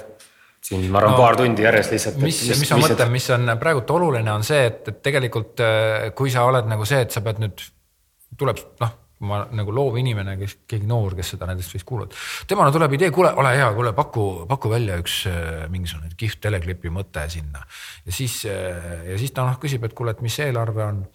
[0.61, 2.17] siin ma arvan no, paar tundi järjest lihtsalt.
[2.21, 6.09] mis, mis, mis ma mõtlen, mis on praegult oluline, on see, et, et tegelikult äh,
[6.17, 7.63] kui sa oled nagu see, et sa pead nüüd,
[8.38, 8.93] tuleb noh,
[9.25, 12.21] ma nagu loov inimene, kes keegi noor, kes seda näiteks võiks kuulata.
[12.49, 16.93] temale tuleb idee, kuule, ole hea, kuule paku, paku välja üks äh, mingisugune kihvt teleklipi
[16.93, 17.65] mõte sinna.
[18.05, 21.05] ja siis äh, ja siis ta noh küsib, et kuule, et mis eelarve on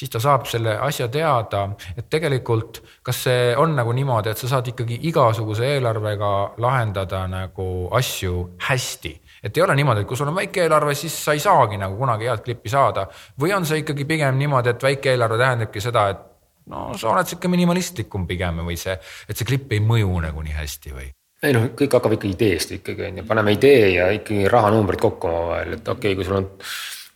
[0.00, 4.48] siis ta saab selle asja teada, et tegelikult kas see on nagu niimoodi, et sa
[4.48, 6.30] saad ikkagi igasuguse eelarvega
[6.62, 8.36] lahendada nagu asju
[8.68, 11.78] hästi et ei ole niimoodi, et kui sul on väike eelarve, siis sa ei saagi
[11.80, 13.06] nagu kunagi head klippi saada.
[13.40, 16.20] või on see ikkagi pigem niimoodi, et väike eelarve tähendabki seda, et
[16.68, 18.98] no sa oled sihuke minimalistlikum pigem või see,
[19.28, 21.08] et see klipp ei mõju nagu nii hästi või?
[21.40, 25.30] ei noh, kõik hakkab ikka ideest ikkagi on ju, paneme idee ja ikkagi rahanumbrid kokku
[25.30, 26.50] omavahel, et okei okay,, kui sul on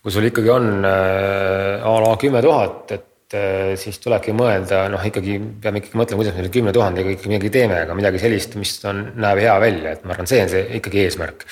[0.05, 5.01] kui sul ikkagi on äh, a la kümme tuhat, et äh, siis tulebki mõelda, noh,
[5.01, 8.53] ikkagi peame ikkagi mõtlema, kuidas me selle kümne tuhandega ikkagi midagi teeme, aga midagi sellist,
[8.61, 11.47] mis on, näeb hea välja, et ma arvan, see on see ikkagi eesmärk.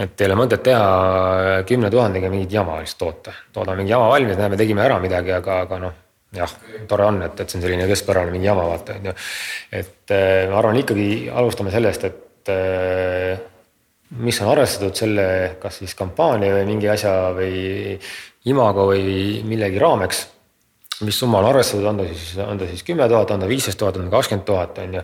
[0.00, 4.40] et ei ole mõtet teha kümne tuhandega mingit jama lihtsalt toota, toodame mingi jama valmis,
[4.40, 6.02] näeme, tegime ära midagi, aga, aga noh
[6.34, 6.58] jah,
[6.88, 9.18] tore on, et, et see on selline keskpärane mingi jama, vaata on ju.
[9.76, 12.54] et äh, ma arvan, ikkagi alustame sellest, et
[14.22, 15.26] mis on arvestatud selle,
[15.62, 17.96] kas siis kampaania või mingi asja või
[18.50, 20.26] imago või millegi raameks.
[21.04, 23.78] mis summa on arvestatud, on ta siis, on ta siis kümme tuhat, on ta viisteist
[23.78, 25.02] tuhat, on ta kakskümmend tuhat, on ju.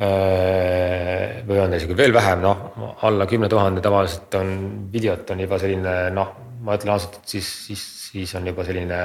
[0.00, 4.54] Äh, või on ta isegi veel vähem, noh, alla kümne tuhande tavaliselt on
[4.92, 6.30] videot on juba selline noh,
[6.64, 9.02] ma ütlen ausalt, et siis, siis, siis on juba selline,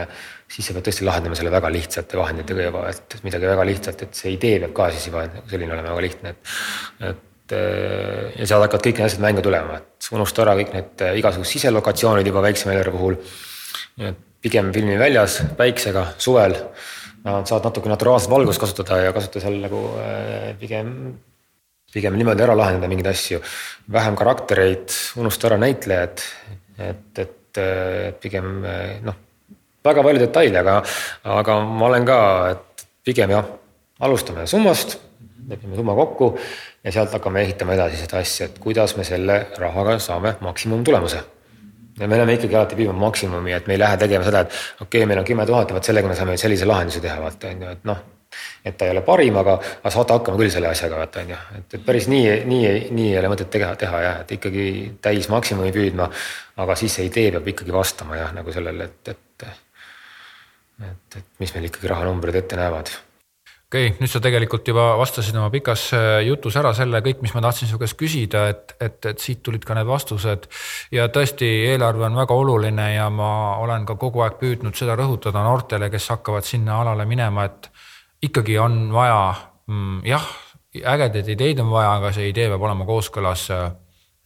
[0.48, 4.16] siis sa pead tõesti lahendama selle väga lihtsate vahenditega juba, et midagi väga lihtsat, et
[4.24, 6.56] see idee peab ka siis juba selline olema väga lihtne, et,
[7.12, 7.24] et
[7.54, 11.52] ja sealt hakkavad kõik need asjad mängu tulema, et unusta ära kõik need äh, igasugused
[11.52, 13.18] siselokatsioonid juba väiksema eelarve puhul.
[14.46, 16.54] pigem filmi väljas päiksega suvel,
[17.24, 20.90] saad natuke naturaalset valgust kasutada ja kasuta seal nagu äh, pigem,
[21.94, 23.42] pigem niimoodi ära lahendada mingeid asju.
[23.92, 26.22] vähem karaktereid, unusta ära näitlejad,
[26.78, 27.62] et, et
[28.22, 28.62] pigem
[29.06, 29.16] noh,
[29.86, 30.82] väga palju detaile, aga,
[31.40, 32.20] aga ma olen ka,
[32.52, 33.46] et pigem jah,
[34.02, 34.98] alustame summast,
[35.50, 36.34] lepime summa kokku
[36.86, 41.24] ja sealt hakkame ehitama edasi seda asja, et kuidas me selle rahaga saame maksimumtulemuse.
[42.00, 45.00] ja me oleme ikkagi alati püüdma maksimumi, et me ei lähe tegema seda, et okei
[45.00, 47.64] okay,, meil on kümme tuhat ja vot sellega me saame sellise lahenduse teha, vaata on
[47.64, 48.04] ju, et noh.
[48.66, 51.40] et ta ei ole parim, aga, aga saate hakkama küll selle asjaga, vaata on ju,
[51.60, 52.68] et, et päris nii, nii,
[53.00, 54.68] nii ei ole mõtet teha, teha jah, et ikkagi
[55.02, 56.10] täis maksimumi püüdma.
[56.66, 59.50] aga siis see idee peab ikkagi vastama jah, nagu sellele, et, et,
[60.92, 62.92] et, et mis meil ikkagi rahanumbrid ette näevad
[63.76, 67.34] okei okay,, nüüd sa tegelikult juba vastasid oma pikas äh, jutus ära selle kõik, mis
[67.36, 70.48] ma tahtsin su käest küsida, et, et, et siit tulid ka need vastused.
[70.96, 75.44] ja tõesti, eelarve on väga oluline ja ma olen ka kogu aeg püüdnud seda rõhutada
[75.44, 77.70] noortele, kes hakkavad sinna alale minema, et
[78.24, 79.20] ikkagi on vaja
[79.68, 80.30] mm,, jah,
[80.96, 83.68] ägedaid ideid on vaja, aga see idee peab olema kooskõlas äh,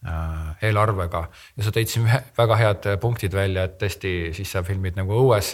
[0.00, 2.06] Äh, eelarvega ja sa tõid siin
[2.38, 5.50] väga head punktid välja, et tõesti, siis sa filmid nagu õues,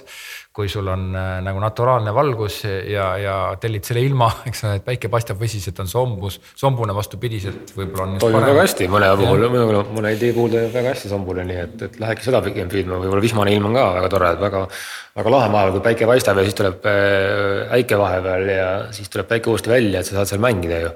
[0.56, 4.86] kui sul on äh, nagu naturaalne valgus ja, ja tellid selle ilma, eks ole, et
[4.86, 8.20] päike paistab vesiselt, on sombus, sombune vastupidiselt võib-olla on.
[8.22, 11.82] toimib väga hästi, mõne puhul, mõne, mõne idee puhul toimib väga hästi sombune, nii et,
[11.90, 14.64] et lähebki seda pigem püüdma, võib-olla vihmane ilm on ka väga tore, et väga
[15.16, 19.28] väga lahe vahepeal, kui päike paistab ja siis tuleb äh, äike vahepeal ja siis tuleb
[19.30, 20.90] päike uuesti välja, et sa saad seal mängida ju.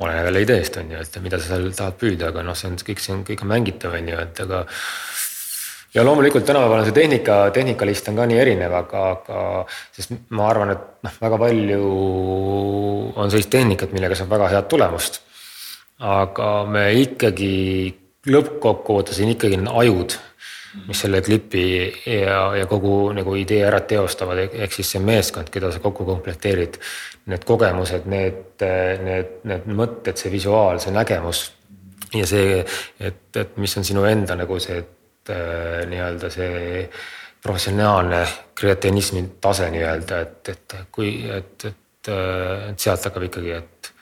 [0.00, 2.76] oleneb jälle ideest on ju, et mida sa seal tahad püüda, aga noh, see on
[2.80, 4.66] kõik, see on, kõik on mängitav, on ju, et aga.
[5.94, 9.42] Ja loomulikult tänapäeval see tehnika, tehnikalist on ka nii erinev, aga, aga
[9.92, 11.80] sest ma arvan, et noh, väga palju
[13.16, 15.20] on sellist tehnikat, millega saab väga head tulemust.
[16.02, 17.54] aga me ikkagi
[18.26, 20.18] lõppkokkuvõttes on ikkagi need ajud
[20.86, 21.64] mis selle klipi
[22.06, 26.78] ja, ja kogu nagu idee ära teostavad, ehk siis see meeskond, keda sa kokku komplekteerid.
[27.28, 28.64] Need kogemused, need,
[29.04, 31.44] need, need mõtted, see visuaal, see nägemus
[32.16, 32.62] ja see,
[33.00, 34.80] et, et mis on sinu enda nagu see
[35.30, 36.88] äh, nii-öelda see
[37.42, 38.22] professionaalne
[38.58, 43.92] kreatinismi tase nii-öelda, et, et kui, et, et, et sealt hakkab ikkagi, et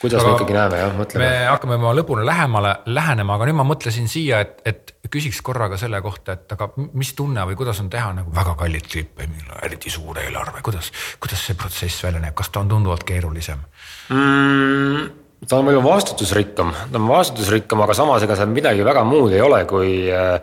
[0.00, 1.24] kuidas aga me ikkagi näeme jah, mõtleme.
[1.24, 5.70] me hakkame oma lõpuni lähemale lähenema, aga nüüd ma mõtlesin siia, et, et küsiks korra
[5.72, 9.28] ka selle kohta, et aga mis tunne või kuidas on teha nagu väga kallit klippe,
[9.62, 10.92] eriti suure eelarve, kuidas,
[11.22, 13.62] kuidas see protsess välja näeb, kas ta on tunduvalt keerulisem
[14.12, 15.25] mm,?
[15.44, 19.42] Ta on veel vastutusrikkam, ta on vastutusrikkam, aga samas ega seal midagi väga muud ei
[19.44, 20.34] ole, kui äh,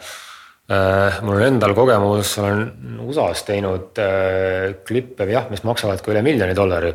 [0.70, 2.64] äh, mul on endal kogemus, olen
[3.08, 6.94] USA-s teinud äh, klippe jah, mis maksavad ka üle miljoni dollari.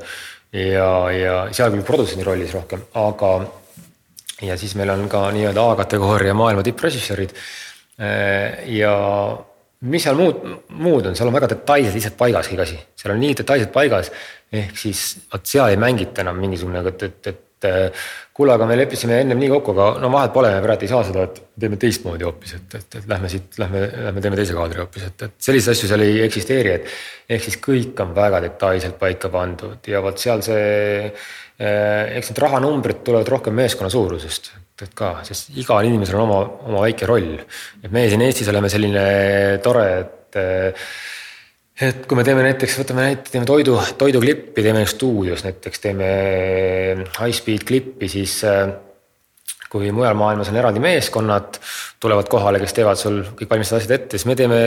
[0.53, 3.33] ja, ja seal küll produtsendi rollis rohkem, aga
[4.47, 7.35] ja siis meil on ka nii-öelda A-kategooria maailma tipprežissöörid
[8.01, 8.65] äh,.
[8.79, 8.95] ja
[9.91, 10.41] mis seal muud,
[10.75, 14.11] muud on, seal on väga detailselt lihtsalt paigas kõik asi, seal on nii detailselt paigas.
[14.53, 17.45] ehk siis vot seal ei mängita enam mingisugune, et, et, et
[18.35, 21.03] kuule, aga me leppisime ennem nii kokku, aga no vahet pole, me praegu ei saa
[21.09, 24.83] seda, et teeme teistmoodi hoopis, et, et, et lähme siit, lähme, lähme teeme teise kaadri
[24.83, 26.95] hoopis, et, et selliseid asju seal ei eksisteeri, et.
[27.29, 32.41] ehk siis kõik on väga detailselt paika pandud ja vot seal see, eh, eks need
[32.47, 34.53] rahanumbrid tulevad rohkem meeskonna suurusest
[34.87, 36.39] et ka, sest igal inimesel on oma,
[36.71, 37.35] oma väike roll.
[37.83, 39.05] et meie siin Eestis oleme selline
[39.65, 40.39] tore, et
[41.81, 46.11] et kui me teeme näiteks, võtame näite, teeme toidu, toiduklippi, teeme stuudios näiteks, teeme
[47.21, 48.41] high speed klippi, siis
[49.69, 51.61] kui mujal maailmas on eraldi meeskonnad,
[52.01, 54.59] tulevad kohale, kes teevad sul kõik valmistavad asjad ette, siis me teeme,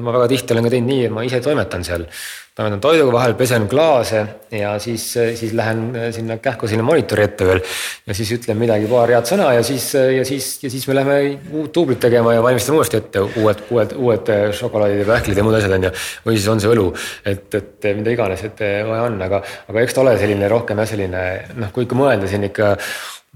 [0.00, 2.06] ma väga tihti olen ka teinud nii, et ma ise toimetan seal.
[2.58, 5.04] toimetan toiduga vahel, pesen klaase ja siis,
[5.38, 7.60] siis lähen sinna kähku sinna monitori ette veel.
[8.06, 11.18] ja siis ütlen midagi, paar head sõna ja siis, ja siis, ja siis me läheme
[11.52, 14.32] uut duublit tegema ja valmistame uuesti ette uued, uued, uued
[14.62, 15.92] šokolaadid ja pähklid ja muud asjad on ju.
[16.24, 16.88] või siis on see õlu,
[17.26, 20.92] et, et mida iganes, et vaja on, aga, aga eks ta ole selline rohkem jah,
[20.94, 21.28] selline
[21.58, 22.76] noh, kui ikka mõelda siin ikka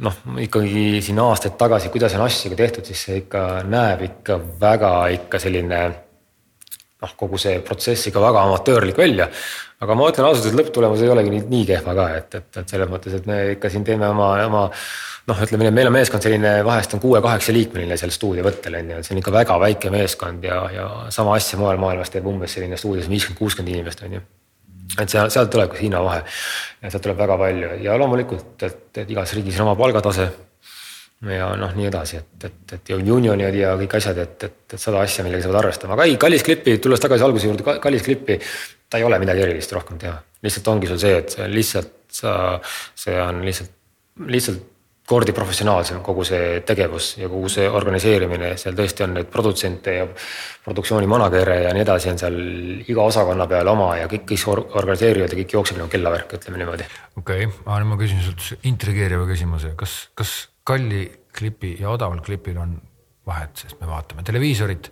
[0.01, 4.93] noh, ikkagi siin aastaid tagasi, kuidas on asjadega tehtud, siis see ikka näeb ikka väga
[5.19, 5.83] ikka selline
[7.03, 9.29] noh, kogu see protsess ikka väga amatöörlik välja.
[9.83, 12.75] aga ma ütlen ausalt, et lõpptulemus ei olegi nii, nii kehva ka, et, et, et
[12.75, 14.61] selles mõttes, et me ikka siin teeme oma, oma
[15.27, 19.09] noh, ütleme, meil on meeskond selline vahest on kuue-kaheksa liikmeline seal stuudiovõttel on ju, et
[19.09, 22.79] see on ikka väga väike meeskond ja, ja sama asja mujal maailmas teeb umbes selline
[22.79, 24.23] stuudios viiskümmend, kuuskümmend inimest on ju
[25.01, 29.05] et seal, sealt tuleb ka Hiina vahe ja sealt tuleb väga palju ja loomulikult, et,
[29.07, 30.29] igas riigis on oma palgatase.
[31.31, 34.81] ja noh, nii edasi, et, et, et ja unionid ja kõik asjad, et, et, et
[34.81, 38.03] sada asja, millega sa pead arvestama, aga ei, kallis klippi, tulles tagasi alguse juurde, kallis
[38.03, 38.41] klippi.
[38.91, 42.35] ta ei ole midagi erilist rohkem teha, lihtsalt ongi sul see, et lihtsalt sa,
[42.99, 43.71] see on lihtsalt,
[44.27, 44.72] lihtsalt
[45.13, 50.07] kordi professionaalsem kogu see tegevus ja kogu see organiseerimine, seal tõesti on neid produtsente ja
[50.65, 52.39] produktsiooni manager'e ja nii edasi on seal
[52.87, 56.89] iga osakonna peal oma ja kõik, kes organiseerivad ja kõik jookseb nagu kellavärk, ütleme niimoodi.
[57.21, 60.33] okei okay., aga nüüd ma küsin sult intrigeeriva küsimuse, kas, kas
[60.65, 61.05] kalli
[61.37, 62.77] klipi ja odaval klipil on
[63.29, 64.91] vahet, sest me vaatame televiisorit,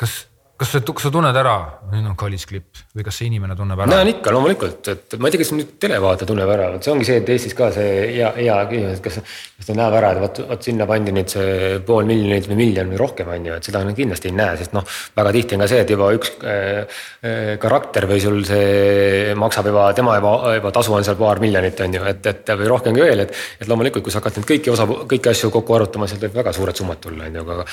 [0.00, 0.20] kas
[0.56, 1.54] kas sa, kas sa tunned ära,
[1.92, 3.90] nüüd on kallis klipp või kas see inimene tunneb ära?
[3.90, 7.18] näen ikka loomulikult, et ma ei tea, kas nüüd televaataja tunneb ära, see ongi see,
[7.20, 9.18] et Eestis ka see hea, hea küsimus, et kas,
[9.58, 12.88] kas ta näeb ära, et vot, vot sinna pandi nüüd see pool miljonit või miljon
[12.94, 15.70] või rohkem on ju, et seda kindlasti ei näe, sest noh, väga tihti on ka
[15.74, 20.72] see, et juba üks äh, äh, karakter või sul see maksab juba, tema juba, juba
[20.80, 23.36] tasu on seal paar miljonit on ju, et, et või rohkemgi veel, et.
[23.60, 26.56] et loomulikult, kui sa hakkad nüüd kõiki osa, kõiki asju kokku arutama, sealt võib väga
[26.56, 27.64] suured summad tulla, on ju, aga,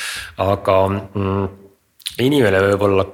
[0.52, 1.63] aga mm,
[2.24, 3.06] inimene võib-olla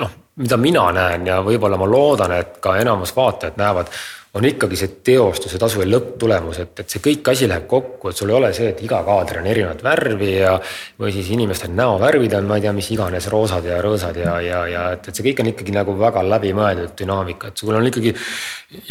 [0.00, 3.92] noh, mida mina näen ja võib-olla ma loodan, et ka enamus vaatajad näevad,
[4.38, 8.20] on ikkagi see teostuse tasu ja lõpptulemus, et, et see kõik asi läheb kokku, et
[8.20, 10.52] sul ei ole see, et iga kaader on erinevat värvi ja.
[11.02, 14.62] või siis inimestel näovärvid on, ma ei tea, mis iganes roosad ja rõõsad ja, ja,
[14.70, 18.14] ja et, et see kõik on ikkagi nagu väga läbimõeldud dünaamika, et sul on ikkagi.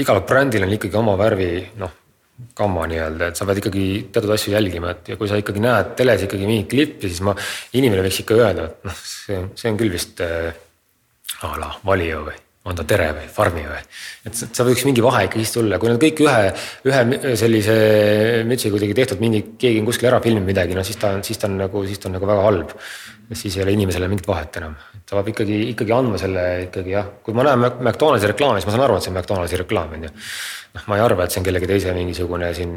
[0.04, 1.96] igal brändil on ikkagi oma värvi noh
[2.56, 5.96] gamma nii-öelda, et sa pead ikkagi teatud asju jälgima, et ja kui sa ikkagi näed
[6.00, 7.36] teles ikkagi mingit klippi, siis ma,
[7.80, 10.52] inimene võiks ikka öelda, et noh, see, see on küll vist äh,
[11.46, 12.38] a la Valio või
[12.70, 13.80] on ta Tere või Farmi või.
[14.28, 16.50] et sa võiks mingi vahe ikkagi tulla, kui nad kõik ühe,
[16.90, 17.76] ühe sellise
[18.48, 21.40] mütsi kuidagi tehtud, mingi, keegi on kuskil ära filminud midagi, no siis ta on, siis
[21.40, 22.76] ta on nagu, siis ta on nagu väga halb.
[23.30, 24.76] siis ei ole inimesele mingit vahet enam,
[25.10, 28.76] ta peab ikkagi, ikkagi andma selle ikkagi jah, kui ma näen McDonaldsi reklaami, siis ma
[28.76, 30.12] saan aru, et see on McDonaldsi reklaam on ju.
[30.78, 32.76] Noh, ma ei arva, et see on kellegi teise mingisugune siin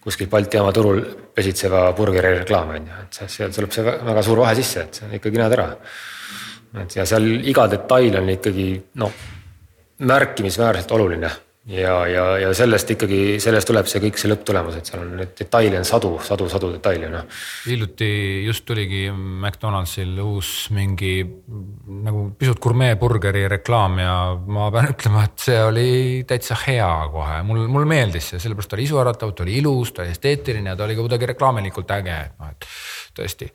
[0.00, 1.02] kuskil Balti jaama turul
[1.36, 5.42] pesitseva burgeri reklaam on ju, et seal tuleb see väga suur vahe sisse, et ikkagi
[5.42, 5.68] näed ära.
[6.80, 8.70] et ja seal iga detail on ikkagi
[9.02, 9.12] noh,
[10.00, 11.30] märkimisväärselt oluline
[11.66, 15.32] ja, ja, ja sellest ikkagi, sellest tuleb see kõik see lõpptulemus, et seal on neid
[15.38, 17.24] detaile on sadu, sadu, sadu detaile, noh.
[17.66, 18.10] hiljuti
[18.46, 21.14] just tuligi McDonaldsil uus mingi
[22.06, 25.88] nagu pisut gurmeeburgeri reklaam ja ma pean ütlema, et see oli
[26.28, 30.04] täitsa hea kohe, mul, mulle meeldis see, sellepärast ta oli isuäratav, ta oli ilus, ta
[30.04, 32.70] oli esteetiline ja ta oli ka kuidagi reklaamilikult äge, et noh, et
[33.18, 33.50] tõesti,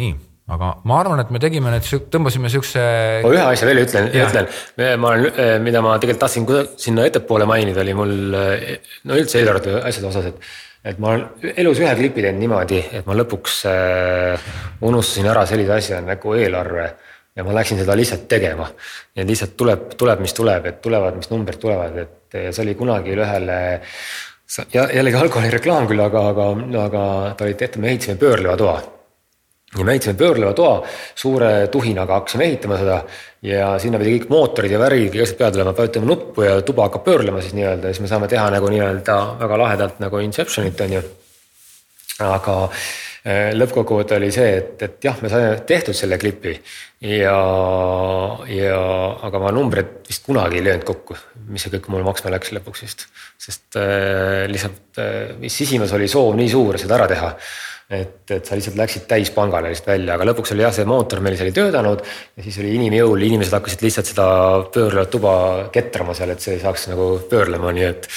[0.00, 0.16] nii
[0.46, 2.82] aga ma arvan, et me tegime need, tõmbasime siukse.
[3.24, 4.46] ma ühe asja veel ütlen, ütlen,
[5.02, 6.46] ma olen, eh, mida ma tegelikult tahtsin
[6.78, 8.78] sinna ettepoole mainida, oli mul eh,
[9.10, 10.54] no üldse eelarvete asjade osas, et.
[10.86, 14.46] et ma olen elus ühe klipi teinud niimoodi, et ma lõpuks äh,
[14.86, 16.86] unustasin ära sellise asja nagu eelarve
[17.36, 18.70] ja ma läksin seda lihtsalt tegema.
[19.18, 22.78] ja lihtsalt tuleb, tuleb, mis tuleb, et tulevad, mis numbrid tulevad, et ja see oli
[22.78, 23.60] kunagi ühele
[24.70, 26.52] ja jällegi alkoholireklaam küll, aga, aga,
[26.86, 28.76] aga ta oli tehtud, me ehitasime pöörleva toa
[29.78, 30.76] ja me ehitasime pöörleva toa,
[31.14, 33.00] suure tuhinaga hakkasime ehitama seda
[33.46, 36.88] ja sinna pidi kõik mootorid ja värgid ja asjad peale tulema, vajutame nuppu ja tuba
[36.88, 40.96] hakkab pöörlema siis nii-öelda, siis me saame teha nagu nii-öelda väga lahedalt nagu Inceptionit on
[40.96, 41.02] ju.
[42.24, 46.54] aga äh, lõppkokkuvõte oli see, et, et jah, me saime tehtud selle klipi
[47.04, 47.36] ja,
[48.48, 48.80] ja
[49.28, 51.18] aga ma numbreid vist kunagi ei löönud kokku,
[51.52, 53.06] mis see kõik mulle maksma läks lõpuks vist.
[53.38, 57.34] sest äh, lihtsalt äh, sisimas oli soov nii suur seda ära teha
[57.86, 61.36] et, et sa lihtsalt läksid täispangale lihtsalt välja, aga lõpuks oli jah, see mootor meil
[61.38, 62.02] seal ei töötanud.
[62.34, 64.26] ja siis oli inimjõul, inimesed hakkasid lihtsalt seda
[64.74, 65.34] pöörlevat tuba
[65.74, 68.08] ketrama seal, et see saaks nagu pöörlema, nii et.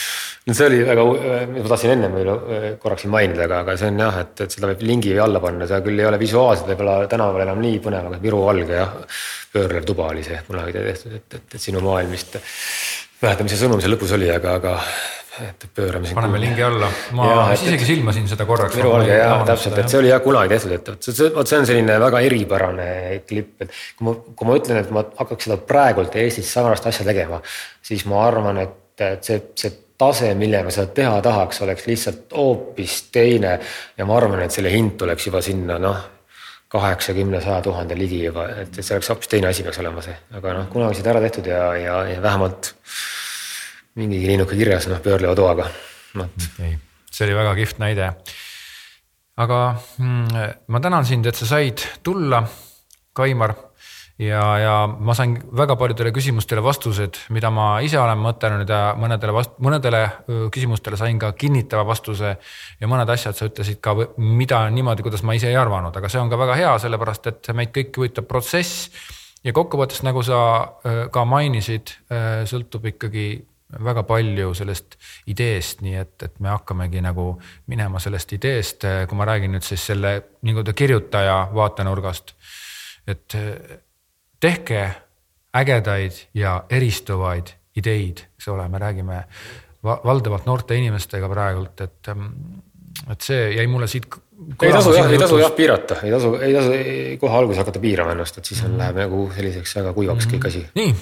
[0.49, 1.05] no see oli väga,
[1.53, 4.81] ma tahtsin ennem võib-olla korraks mainida, aga, aga see on jah, et, et seda võib
[4.89, 8.41] lingi alla panna, see küll ei ole visuaalselt võib-olla tänaval enam nii põnev, aga Viru
[8.47, 8.97] valge jah.
[9.53, 12.41] pöörlev tuba oli see kunagi tehtud, et, et, et sinu maailm vist.
[13.21, 14.77] mäletan, mis see sõnum seal lõpus oli, aga, aga
[15.47, 16.11] et pöörame.
[16.13, 18.77] paneme lingi alla, ma ja, et, isegi silmasin seda korraks.
[18.77, 21.59] Viru valge jah, täpselt, et see oli jah kunagi tehtud, et vot see, vot see
[21.61, 22.87] on selline väga eripärane
[23.29, 27.07] klipp, et kui ma, kui ma ütlen, et ma hakkaks seda praegult Eestis sarnast asja
[27.07, 27.41] tegema,
[27.85, 33.01] siis ma arvan, et, et see, see tase, millega seda teha tahaks, oleks lihtsalt hoopis
[33.13, 33.57] teine
[33.97, 35.99] ja ma arvan, et selle hind tuleks juba sinna noh,
[36.69, 40.59] kaheksakümne, saja tuhande ligi juba, et see oleks hoopis teine asi peaks olema see, aga
[40.59, 42.73] noh, kunagi seda ära tehtud ja, ja, ja vähemalt
[43.97, 45.69] mingi linnuke kirjas, noh, pöörleva toaga
[46.17, 46.77] okay.,
[47.11, 48.11] see oli väga kihvt näide.
[49.39, 49.57] aga
[49.97, 50.27] mm,
[50.67, 52.43] ma tänan sind, et sa said tulla,
[53.13, 53.55] Kaimar.
[54.19, 59.35] ja, ja ma sain väga paljudele küsimustele vastused, mida ma ise olen mõtelnud ja mõnedele
[59.35, 60.01] vast-, mõnedele
[60.51, 62.35] küsimustele sain ka kinnitava vastuse.
[62.79, 66.21] ja mõned asjad sa ütlesid ka, mida niimoodi, kuidas ma ise ei arvanud, aga see
[66.21, 68.91] on ka väga hea, sellepärast et meid kõiki huvitab protsess
[69.43, 70.39] ja kokkuvõttes, nagu sa
[71.11, 71.95] ka mainisid,
[72.51, 73.29] sõltub ikkagi
[73.85, 74.95] väga palju sellest
[75.29, 77.31] ideest, nii et, et me hakkamegi nagu
[77.69, 82.33] minema sellest ideest, kui ma räägin nüüd siis selle nii-öelda kirjutaja vaatenurgast.
[83.07, 83.35] et
[84.39, 84.81] tehke
[85.55, 89.23] ägedaid ja eristuvaid ideid, eks ole, me räägime
[89.83, 92.09] valdavalt noorte inimestega praegult, et,
[93.11, 94.09] et see jäi mulle siit
[94.61, 96.75] ei tasu jah, ei tasu jah piirata, ei tasu, ei tasu
[97.21, 100.39] kohe alguses hakata piirama ennast, et siis on, läheb nagu selliseks väga kuivaks mm -hmm.
[100.39, 100.65] kõik asi.
[100.75, 100.95] nii,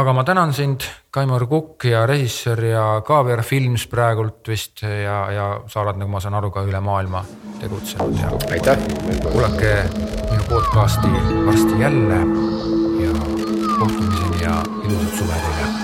[0.00, 5.60] aga ma tänan sind, Kaimar Kukk ja režissöör ja KVR Films praegult vist ja, ja
[5.66, 7.24] sa oled, nagu ma saan aru, ka üle maailma
[7.60, 8.30] tegutsenud ja.
[8.50, 8.78] aitäh.
[9.32, 9.84] kuulake
[10.30, 11.08] minu podcast'i
[11.46, 12.20] varsti jälle
[13.04, 13.12] ja
[13.78, 15.83] kohtumiseni ja ilusat suve teile